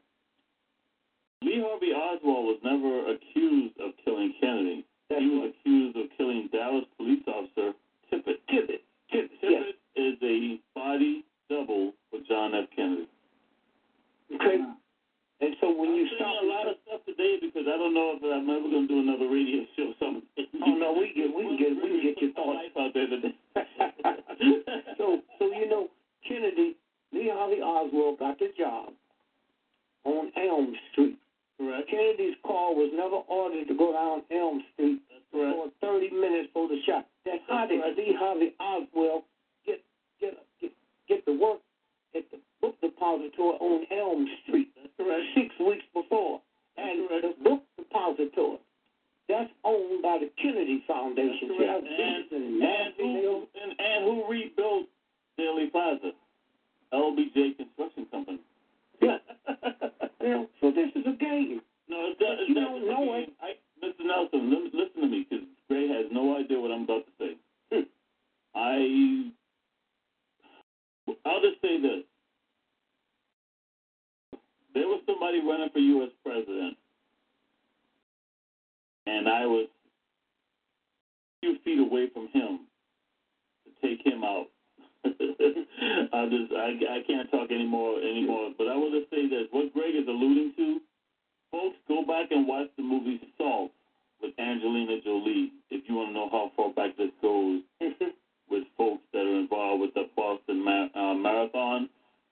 Lee 1.42 1.58
Harvey 1.58 1.90
Oswald 1.90 2.54
was 2.54 2.60
never 2.62 3.10
accused 3.10 3.74
of 3.82 3.98
killing 4.04 4.32
Kennedy. 4.40 4.86
he 5.08 5.26
was 5.26 5.50
accused 5.58 5.96
of 5.96 6.06
killing 6.16 6.48
Dallas 6.52 6.84
police 6.96 7.26
officer 7.26 7.74
Tippit. 8.12 8.38
Tippit. 8.46 8.86
Tippit. 9.10 9.42
Tippit 9.42 9.76
is 9.96 10.18
a 10.22 10.60
body 10.74 11.24
double 11.48 11.92
for 12.10 12.20
John 12.28 12.54
F. 12.54 12.68
Kennedy. 12.76 13.08
Okay. 14.34 14.62
And 15.40 15.56
so 15.60 15.72
when 15.72 15.96
you 15.96 16.06
stop 16.16 16.36
a 16.42 16.46
lot 16.46 16.68
of 16.68 16.76
stuff 16.84 17.00
today 17.08 17.40
because 17.40 17.64
I 17.64 17.76
don't 17.80 17.94
know 17.96 18.12
if 18.16 18.20
I'm 18.20 18.44
ever 18.44 18.68
going 18.68 18.84
to 18.84 18.92
do 18.92 19.00
another 19.00 19.28
radio 19.28 19.64
show. 19.76 19.92
Something. 19.98 20.22
Oh 20.60 20.76
no, 20.76 20.92
we 20.92 21.08
get 21.16 21.32
we 21.34 21.40
can 21.42 21.56
get 21.56 21.72
we 21.72 21.88
can 21.88 22.02
get 22.04 22.20
your 22.20 22.32
thoughts 22.36 22.68
life 22.68 22.76
out 22.76 22.92
there 22.92 23.08
today. 23.08 23.32
so 24.98 25.24
so 25.38 25.44
you 25.46 25.66
know 25.68 25.88
Kennedy, 26.28 26.76
Lee 27.12 27.32
Harvey 27.32 27.62
Oswald 27.62 28.18
got 28.18 28.38
the 28.38 28.52
job 28.58 28.92
on 30.04 30.30
Elm 30.36 30.74
Street. 30.92 31.18
Correct. 31.56 31.88
Kennedy's 31.88 32.36
car 32.44 32.74
was 32.74 32.92
never 32.92 33.24
ordered 33.24 33.68
to 33.68 33.74
go 33.74 33.92
down 33.92 34.22
Elm 34.30 34.62
Street 34.74 35.00
for 35.32 35.68
30 35.80 36.10
minutes 36.10 36.50
for 36.52 36.68
the 36.68 36.76
shot. 36.86 37.06
Then 37.24 37.40
how 37.48 37.66
did 37.66 37.80
Lee 37.96 38.14
Harvey 38.18 38.52
Oswald 38.60 39.22
get 39.64 39.80
get 40.20 40.36
get 40.60 40.72
get 41.08 41.24
to 41.24 41.32
work 41.32 41.60
at 42.14 42.24
the 42.30 42.38
book 42.60 42.76
depository 42.82 43.56
on 43.60 43.86
Elm 43.90 44.26
Street? 44.44 44.68
Six 45.34 45.54
weeks 45.60 45.84
before, 45.94 46.40
and 46.76 47.08
the 47.08 47.34
book 47.42 47.62
depository 47.76 48.58
that's 49.30 49.50
owned 49.64 50.02
by 50.02 50.18
the 50.18 50.30
Kennedy 50.42 50.82
Foundation. 50.88 51.54
How 51.58 51.78
And, 51.78 51.86
and 52.32 52.62
and, 52.62 52.94
who, 52.98 53.46
and, 53.62 53.72
and 53.78 54.04
who 54.04 54.26
rebuilt 54.28 54.86
Dealey 55.38 55.70
Plaza? 55.70 56.10
LBJ 56.92 57.56
Construction 57.56 58.06
Company. 58.10 58.40
Yeah. 59.02 59.16
you 60.20 60.46
so 60.60 60.70
this 60.70 60.90
is 60.94 61.06
a 61.06 61.16
game. 61.16 61.62
No, 61.88 62.12
it's 62.12 62.20
not. 62.20 62.36
You 62.46 62.52
it's 62.52 62.54
don't 62.54 62.86
know 62.86 63.14
I, 63.14 63.24
I, 63.40 63.52
Mr. 63.82 64.04
Nelson, 64.04 64.50
li- 64.50 64.70
listen 64.74 65.00
to 65.00 65.08
me, 65.08 65.26
because 65.28 65.46
Gray 65.68 65.88
has 65.88 66.06
no 66.12 66.36
idea 66.36 66.60
what 66.60 66.70
I'm 66.70 66.82
about 66.82 67.06
to 67.06 67.12
say. 67.18 67.36
Hmm. 67.72 67.88
I, 68.54 69.32
I'll 71.24 71.40
just 71.40 71.62
say 71.62 71.80
this. 71.80 72.04
There 74.74 74.86
was 74.86 75.02
somebody 75.06 75.40
running 75.40 75.70
for 75.72 75.78
U.S. 75.78 76.10
president, 76.24 76.76
and 79.06 79.28
I 79.28 79.46
was 79.46 79.66
a 79.66 81.46
few 81.46 81.56
feet 81.64 81.78
away 81.80 82.08
from 82.12 82.28
him 82.32 82.66
to 83.64 83.70
take 83.86 84.04
him 84.06 84.22
out. 84.22 84.46
I 85.04 86.26
just 86.28 86.52
I, 86.52 86.76
I 86.76 87.00
can't 87.06 87.30
talk 87.30 87.50
anymore 87.50 87.98
anymore. 87.98 88.50
But 88.56 88.68
I 88.68 88.76
will 88.76 88.90
just 88.90 89.10
say 89.10 89.28
this: 89.28 89.46
what 89.50 89.72
Greg 89.72 89.94
is 89.94 90.06
alluding 90.06 90.52
to, 90.56 90.80
folks, 91.50 91.76
go 91.88 92.04
back 92.06 92.30
and 92.30 92.46
watch 92.46 92.68
the 92.76 92.82
movie 92.82 93.20
Salt 93.38 93.72
with 94.22 94.38
Angelina 94.38 95.00
Jolie 95.02 95.52
if 95.70 95.88
you 95.88 95.94
want 95.96 96.10
to 96.10 96.14
know 96.14 96.28
how 96.30 96.52
far 96.56 96.72
back 96.74 96.96
this 96.96 97.10
goes 97.22 97.62
with 98.50 98.64
folks 98.76 99.02
that 99.12 99.20
are 99.20 99.40
involved 99.40 99.80
with 99.80 99.94
the 99.94 100.04
Boston 100.14 100.62
ma- 100.64 100.88
uh, 100.94 101.14
Marathon. 101.14 101.88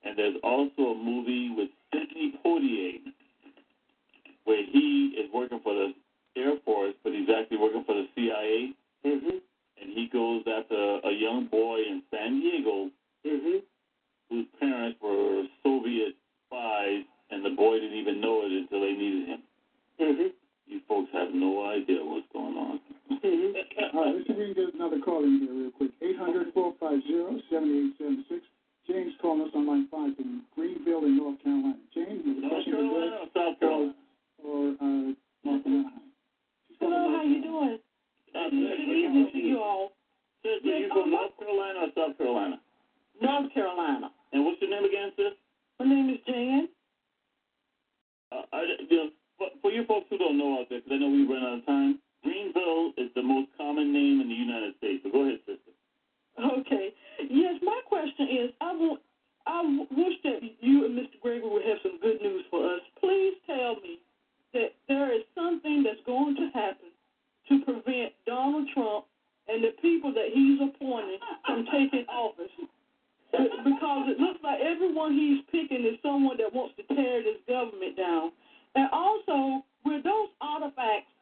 And 0.09 0.17
there's 0.17 0.37
also 0.43 0.97
a 0.97 0.97
movie 0.97 1.53
with 1.55 1.69
Sidney 1.93 2.33
Poitier 2.45 3.13
where 4.45 4.65
he 4.65 5.15
is 5.21 5.29
working 5.35 5.61
for 5.63 5.75
the 5.75 5.93
Air 6.35 6.55
Force, 6.65 6.95
but 7.05 7.13
he's 7.13 7.29
actually 7.29 7.59
working 7.59 7.85
for 7.85 7.95
the 7.95 8.07
CIA. 8.15 8.73
Mm-hmm. 9.05 9.37
And 9.83 9.93
he 9.93 10.09
goes 10.11 10.45
after 10.49 11.01
a 11.05 11.13
young 11.13 11.49
boy 11.51 11.81
in 11.81 12.03
San 12.11 12.41
Diego 12.41 12.89
Mm-hmm. 13.27 13.59
whose 14.31 14.47
parents 14.61 14.99
were 15.03 15.45
Soviet 15.63 16.15
spies, 16.47 17.05
and 17.31 17.45
the 17.45 17.51
boy 17.51 17.75
didn't 17.81 17.99
even 17.99 18.21
know 18.21 18.41
it 18.47 18.53
until 18.53 18.81
they 18.81 18.93
needed 18.93 19.29
him. 19.29 19.43
Mm-hmm. 20.01 20.29
You 20.69 20.81
folks 20.89 21.11
have 21.13 21.35
no 21.35 21.69
idea 21.69 21.99
what's 22.01 22.27
going 22.33 22.57
on. 22.57 22.81
All 23.93 24.05
right, 24.05 24.15
let's 24.15 24.27
see 24.29 24.33
if 24.33 24.39
we 24.39 24.55
can 24.55 24.55
get 24.55 24.75
another 24.75 25.01
call 25.01 25.25
in 25.25 25.41
here 25.41 25.53
real 25.53 25.71
quick. 25.73 25.91
800 26.01 26.55
450 26.55 27.43
7876. 27.51 28.41
James 28.89 29.13
calling 29.21 29.43
us 29.43 29.53
on 29.55 29.67
line 29.67 29.87
5 29.91 30.17
from 30.17 30.43
Greenville 30.57 31.05
in 31.05 31.17
North 31.21 31.37
Carolina. 31.45 31.77
James, 31.95 32.25
you 32.25 32.35
have 32.35 32.39
a 32.39 32.41
North 32.41 32.53
question 32.65 32.73
Carolina 32.73 33.17
or 33.21 33.29
South 33.37 33.61
Carolina? 33.61 33.95
or 34.41 34.61
uh, 34.81 35.09
North 35.45 35.65
Carolina? 35.65 36.01
Hello, 36.81 37.01
how 37.13 37.23
you 37.23 37.43
doing? 37.45 37.79
Uh, 38.33 38.49
Good 38.49 38.97
evening 38.97 39.29
to 39.33 39.39
you 39.39 39.61
all. 39.61 39.93
Sister, 40.41 40.73
you 40.73 40.89
from 40.89 41.11
North 41.11 41.37
Carolina 41.39 41.85
or 41.85 41.91
South 41.93 42.17
Carolina? 42.17 42.57
North 43.21 43.53
Carolina. 43.53 44.09
And 44.33 44.45
what's 44.45 44.61
your 44.61 44.71
name 44.71 44.85
again, 44.89 45.13
sis? 45.17 45.37
My 45.79 45.85
name 45.85 46.09
is 46.09 46.21
Jan. 46.27 46.69
Uh, 48.33 48.43
I, 48.53 48.63
you 48.89 48.97
know, 48.97 49.09
for, 49.37 49.49
for 49.61 49.71
you 49.71 49.85
folks 49.85 50.07
who 50.09 50.17
don't 50.17 50.39
know 50.39 50.61
out 50.61 50.67
there, 50.71 50.81
because 50.81 50.97
I 50.97 50.99
know 50.99 51.11
we 51.13 51.29
run 51.29 51.45
out 51.45 51.59
of 51.61 51.67
time, 51.67 51.99
Greenville 52.25 52.93
is 52.97 53.13
the 53.15 53.23
most 53.23 53.49
common 53.57 53.93
name 53.93 54.21
in 54.21 54.29
the 54.29 54.35
United 54.35 54.75
States. 54.79 55.05
So 55.05 55.13
go 55.13 55.29
ahead, 55.29 55.41
sister. 55.45 55.77
Okay. 56.39 56.95
Yes, 57.31 57.55
my 57.63 57.81
question 57.87 58.29
is, 58.29 58.51
I 58.61 58.73
want, 58.73 59.01
I 59.47 59.63
wish 59.91 60.15
that 60.25 60.39
you 60.61 60.85
and 60.85 60.97
Mr. 60.97 61.21
Gregory 61.21 61.51
would 61.51 61.65
have 61.65 61.79
some 61.83 61.99
good 62.01 62.21
news 62.23 62.45
for 62.51 62.65
us. 62.65 62.81
Please 63.01 63.35
tell 63.47 63.75
me 63.83 63.99
that 64.55 64.73
there 64.89 65.13
is 65.15 65.23
something 65.35 65.83
that's 65.83 66.01
going 66.07 66.37
to 66.37 66.51
happen 66.55 66.95
to 67.49 67.65
prevent 67.65 68.13
Donald 68.27 68.69
Trump 68.75 69.07
and 69.49 69.65
the 69.65 69.73
people 69.83 70.13
that 70.13 70.29
he's 70.33 70.61
appointing 70.61 71.19
from 71.47 71.67
taking 71.73 72.05
office. 72.09 72.53
Because 73.33 74.09
it 74.09 74.19
looks 74.21 74.41
like 74.43 74.61
everyone 74.61 75.13
he's 75.13 75.45
picking 75.53 75.85
is 75.85 75.99
someone 76.03 76.37
that 76.39 76.53
wants 76.53 76.75
to 76.77 76.95
tear 76.95 77.23
this 77.23 77.37
government 77.49 77.97
down. 77.97 78.33
And 78.75 78.89
also, 78.93 79.65
with 79.85 80.05
those 80.05 80.29
artifacts, 80.41 81.13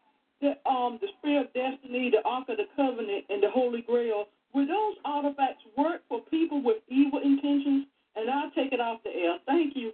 the 0.40 0.54
um 0.68 0.98
the 1.00 1.08
Spear 1.18 1.42
of 1.42 1.52
Destiny, 1.54 2.10
the 2.10 2.22
Ark 2.28 2.48
of 2.48 2.58
the 2.58 2.68
Covenant, 2.76 3.24
and 3.30 3.42
the 3.42 3.50
Holy 3.50 3.82
Grail, 3.82 4.26
will 4.54 4.66
those 4.66 4.96
artifacts 5.04 5.64
work 5.76 6.02
for 6.08 6.20
people 6.30 6.62
with 6.62 6.82
evil 6.88 7.20
intentions? 7.22 7.86
And 8.16 8.30
I'll 8.30 8.50
take 8.52 8.72
it 8.72 8.80
off 8.80 9.02
the 9.04 9.10
air. 9.10 9.36
Thank 9.44 9.76
you. 9.76 9.92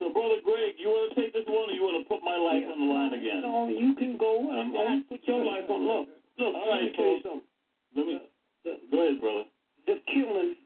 So, 0.00 0.08
Brother 0.08 0.40
Greg, 0.40 0.80
you 0.80 0.88
want 0.88 1.12
to 1.12 1.20
take 1.20 1.34
this 1.36 1.44
one 1.44 1.68
or 1.68 1.76
you 1.76 1.84
want 1.84 2.00
to 2.00 2.08
put 2.08 2.24
my 2.24 2.32
life 2.32 2.64
on 2.64 2.80
the 2.80 2.88
line 2.88 3.12
again? 3.12 3.44
No, 3.44 3.68
you 3.68 3.92
can 4.00 4.16
go 4.16 4.48
and, 4.48 4.72
and 4.72 5.06
put 5.08 5.20
your 5.28 5.44
life 5.44 5.68
on. 5.68 5.84
Look, 5.84 6.08
look. 6.40 6.54
All 6.56 6.72
let 6.72 6.88
me 6.88 6.92
tell 6.96 7.04
you 7.04 7.20
something. 7.20 7.48
Let 7.92 8.06
me, 8.08 8.16
go 8.90 8.96
ahead, 9.04 9.20
brother. 9.20 9.44
The 9.84 10.00
killing 10.08 10.56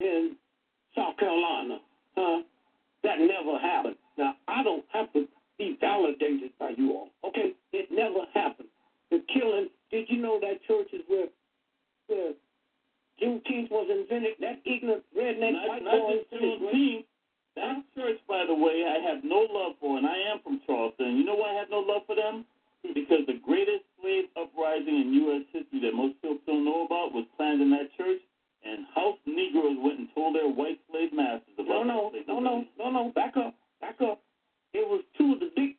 in 0.00 0.36
South 0.96 1.16
Carolina, 1.18 1.78
huh? 2.16 2.42
That 3.04 3.20
never 3.20 3.58
happened. 3.60 3.96
Now 4.16 4.34
I 4.48 4.62
don't 4.62 4.84
have 4.92 5.12
to 5.12 5.28
be 5.58 5.76
validated 5.80 6.50
by 6.58 6.72
you 6.76 6.92
all. 6.92 7.10
Okay, 7.28 7.52
it 7.72 7.88
never 7.90 8.24
happened. 8.34 8.68
The 9.10 9.22
killing. 9.32 9.68
Did 9.90 10.08
you 10.08 10.20
know 10.20 10.40
that 10.40 10.64
church 10.66 10.88
is 10.92 11.02
where 11.08 11.26
where 12.08 12.32
Juneteenth 13.20 13.70
was 13.70 13.88
invented? 13.90 14.34
That 14.40 14.60
ignorant 14.64 15.04
redneck 15.16 15.52
Not, 15.52 15.68
white 15.68 15.82
not 15.84 16.00
boy. 16.00 16.24
Juneteenth. 16.32 17.04
That 17.56 17.82
church, 17.96 18.18
by 18.28 18.44
the 18.46 18.54
way, 18.54 18.86
I 18.86 19.02
have 19.02 19.24
no 19.24 19.46
love 19.50 19.74
for, 19.80 19.98
and 19.98 20.06
I 20.06 20.18
am 20.30 20.38
from 20.42 20.60
Charleston. 20.66 21.16
You 21.18 21.24
know 21.24 21.34
why 21.34 21.50
I 21.54 21.58
have 21.58 21.70
no 21.70 21.80
love 21.80 22.02
for 22.06 22.14
them? 22.14 22.44
Because 22.82 23.26
the 23.26 23.40
greatest 23.42 23.82
slave 24.00 24.30
uprising 24.38 24.94
in 24.94 25.12
U.S. 25.26 25.42
history 25.50 25.80
that 25.82 25.94
most 25.94 26.14
people 26.22 26.38
don't 26.46 26.64
know 26.64 26.86
about 26.86 27.10
was 27.10 27.26
planned 27.36 27.60
in 27.60 27.70
that 27.70 27.90
church, 27.98 28.22
and 28.62 28.86
house 28.94 29.18
Negroes 29.26 29.74
went 29.82 29.98
and 29.98 30.08
told 30.14 30.36
their 30.36 30.46
white 30.46 30.78
slave 30.90 31.10
masters 31.12 31.58
No, 31.58 31.82
about 31.82 31.86
no, 31.86 32.10
that 32.14 32.22
slave 32.26 32.28
no, 32.28 32.38
no, 32.38 32.64
no, 32.78 32.90
no. 32.90 33.02
Back 33.18 33.34
up, 33.36 33.54
back 33.80 33.98
up. 34.00 34.22
It 34.72 34.86
was 34.86 35.02
two 35.18 35.34
of 35.34 35.40
the 35.40 35.50
big, 35.56 35.74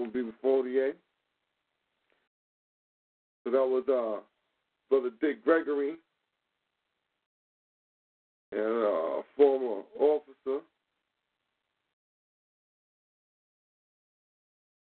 will 0.00 0.10
be 0.10 0.22
before 0.22 0.62
the 0.62 0.94
So 3.44 3.50
that 3.50 3.58
was 3.58 3.84
uh, 3.88 4.20
Brother 4.88 5.10
Dick 5.20 5.44
Gregory, 5.44 5.96
and 8.52 8.60
uh, 8.60 9.20
a 9.20 9.22
former 9.36 9.82
officer, 9.98 10.64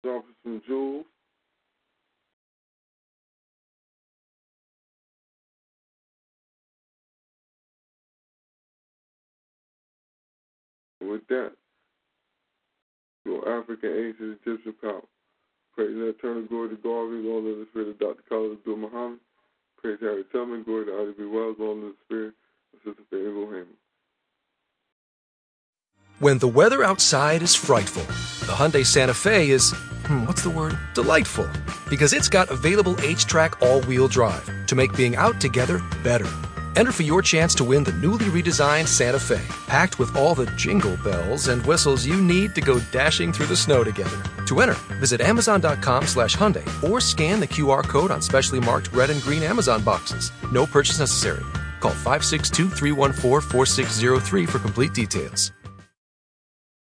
officer 0.06 0.24
from 0.44 0.62
Jules. 0.66 1.06
With 11.02 11.26
that, 11.30 11.54
your 13.26 13.62
African 13.62 13.90
ancient 13.90 14.40
Egyptian 14.46 14.74
power. 14.82 15.02
Praise 15.80 15.96
and 15.96 16.10
eternal 16.10 16.44
glory 16.44 16.70
to 16.70 16.76
God, 16.76 17.08
Lord 17.08 17.46
of 17.46 17.58
the 17.60 17.68
Spirit 17.72 17.88
of 17.88 18.00
Dr. 18.00 18.22
Carlos 18.28 18.58
Abdul 18.58 18.76
Muhammad. 18.76 19.20
Praise 19.82 19.98
Harry 20.02 20.26
Tubman, 20.34 20.64
glory 20.64 20.88
to 20.88 20.92
Ida 20.92 21.14
B. 21.18 21.24
Wells, 21.26 21.56
Lord 21.58 21.78
of 21.78 21.84
the 21.84 21.96
Spirit 22.06 22.34
of 22.74 22.80
Sister 22.84 23.02
Fannie 23.10 23.24
Lou 23.24 23.46
Hamer. 23.46 23.66
When 26.30 26.38
the 26.38 26.48
weather 26.48 26.84
outside 26.84 27.42
is 27.42 27.56
frightful, 27.56 28.06
the 28.46 28.52
Hyundai 28.52 28.86
Santa 28.86 29.16
Fe 29.16 29.50
is, 29.50 29.74
hmm, 30.06 30.28
what's 30.28 30.44
the 30.44 30.52
word? 30.52 30.78
Delightful. 30.94 31.50
Because 31.90 32.14
it's 32.14 32.30
got 32.30 32.52
available 32.52 32.94
HTRAC 33.00 33.52
all 33.64 33.82
wheel 33.86 34.08
drive 34.08 34.48
to 34.68 34.76
make 34.76 34.96
being 34.96 35.16
out 35.16 35.42
together 35.42 35.82
better. 36.04 36.32
Enter 36.76 36.92
for 36.92 37.02
your 37.02 37.24
chance 37.24 37.56
to 37.56 37.64
win 37.64 37.84
the 37.84 37.94
newly 37.94 38.26
redesigned 38.26 38.88
Santa 38.88 39.18
Fe, 39.18 39.42
packed 39.66 39.98
with 39.98 40.16
all 40.16 40.36
the 40.36 40.46
jingle 40.56 40.98
bells 40.98 41.48
and 41.48 41.66
whistles 41.66 42.06
you 42.06 42.22
need 42.22 42.54
to 42.54 42.62
go 42.62 42.78
dashing 42.92 43.34
through 43.34 43.48
the 43.48 43.56
snow 43.56 43.84
together. 43.84 44.22
To 44.46 44.60
enter, 44.60 44.78
visit 45.00 45.22
Amazon.com 45.22 46.06
slash 46.06 46.38
Hyundai 46.38 46.68
or 46.88 47.02
scan 47.02 47.40
the 47.40 47.48
QR 47.56 47.84
code 47.84 48.12
on 48.12 48.22
specially 48.22 48.60
marked 48.60 48.94
red 48.94 49.10
and 49.10 49.20
green 49.24 49.42
Amazon 49.42 49.82
boxes. 49.82 50.32
No 50.52 50.68
purchase 50.68 51.00
necessary. 51.00 51.44
Call 51.80 51.90
562 51.90 52.70
314 52.70 53.50
4603 53.50 54.46
for 54.46 54.60
complete 54.60 54.94
details. 54.94 55.54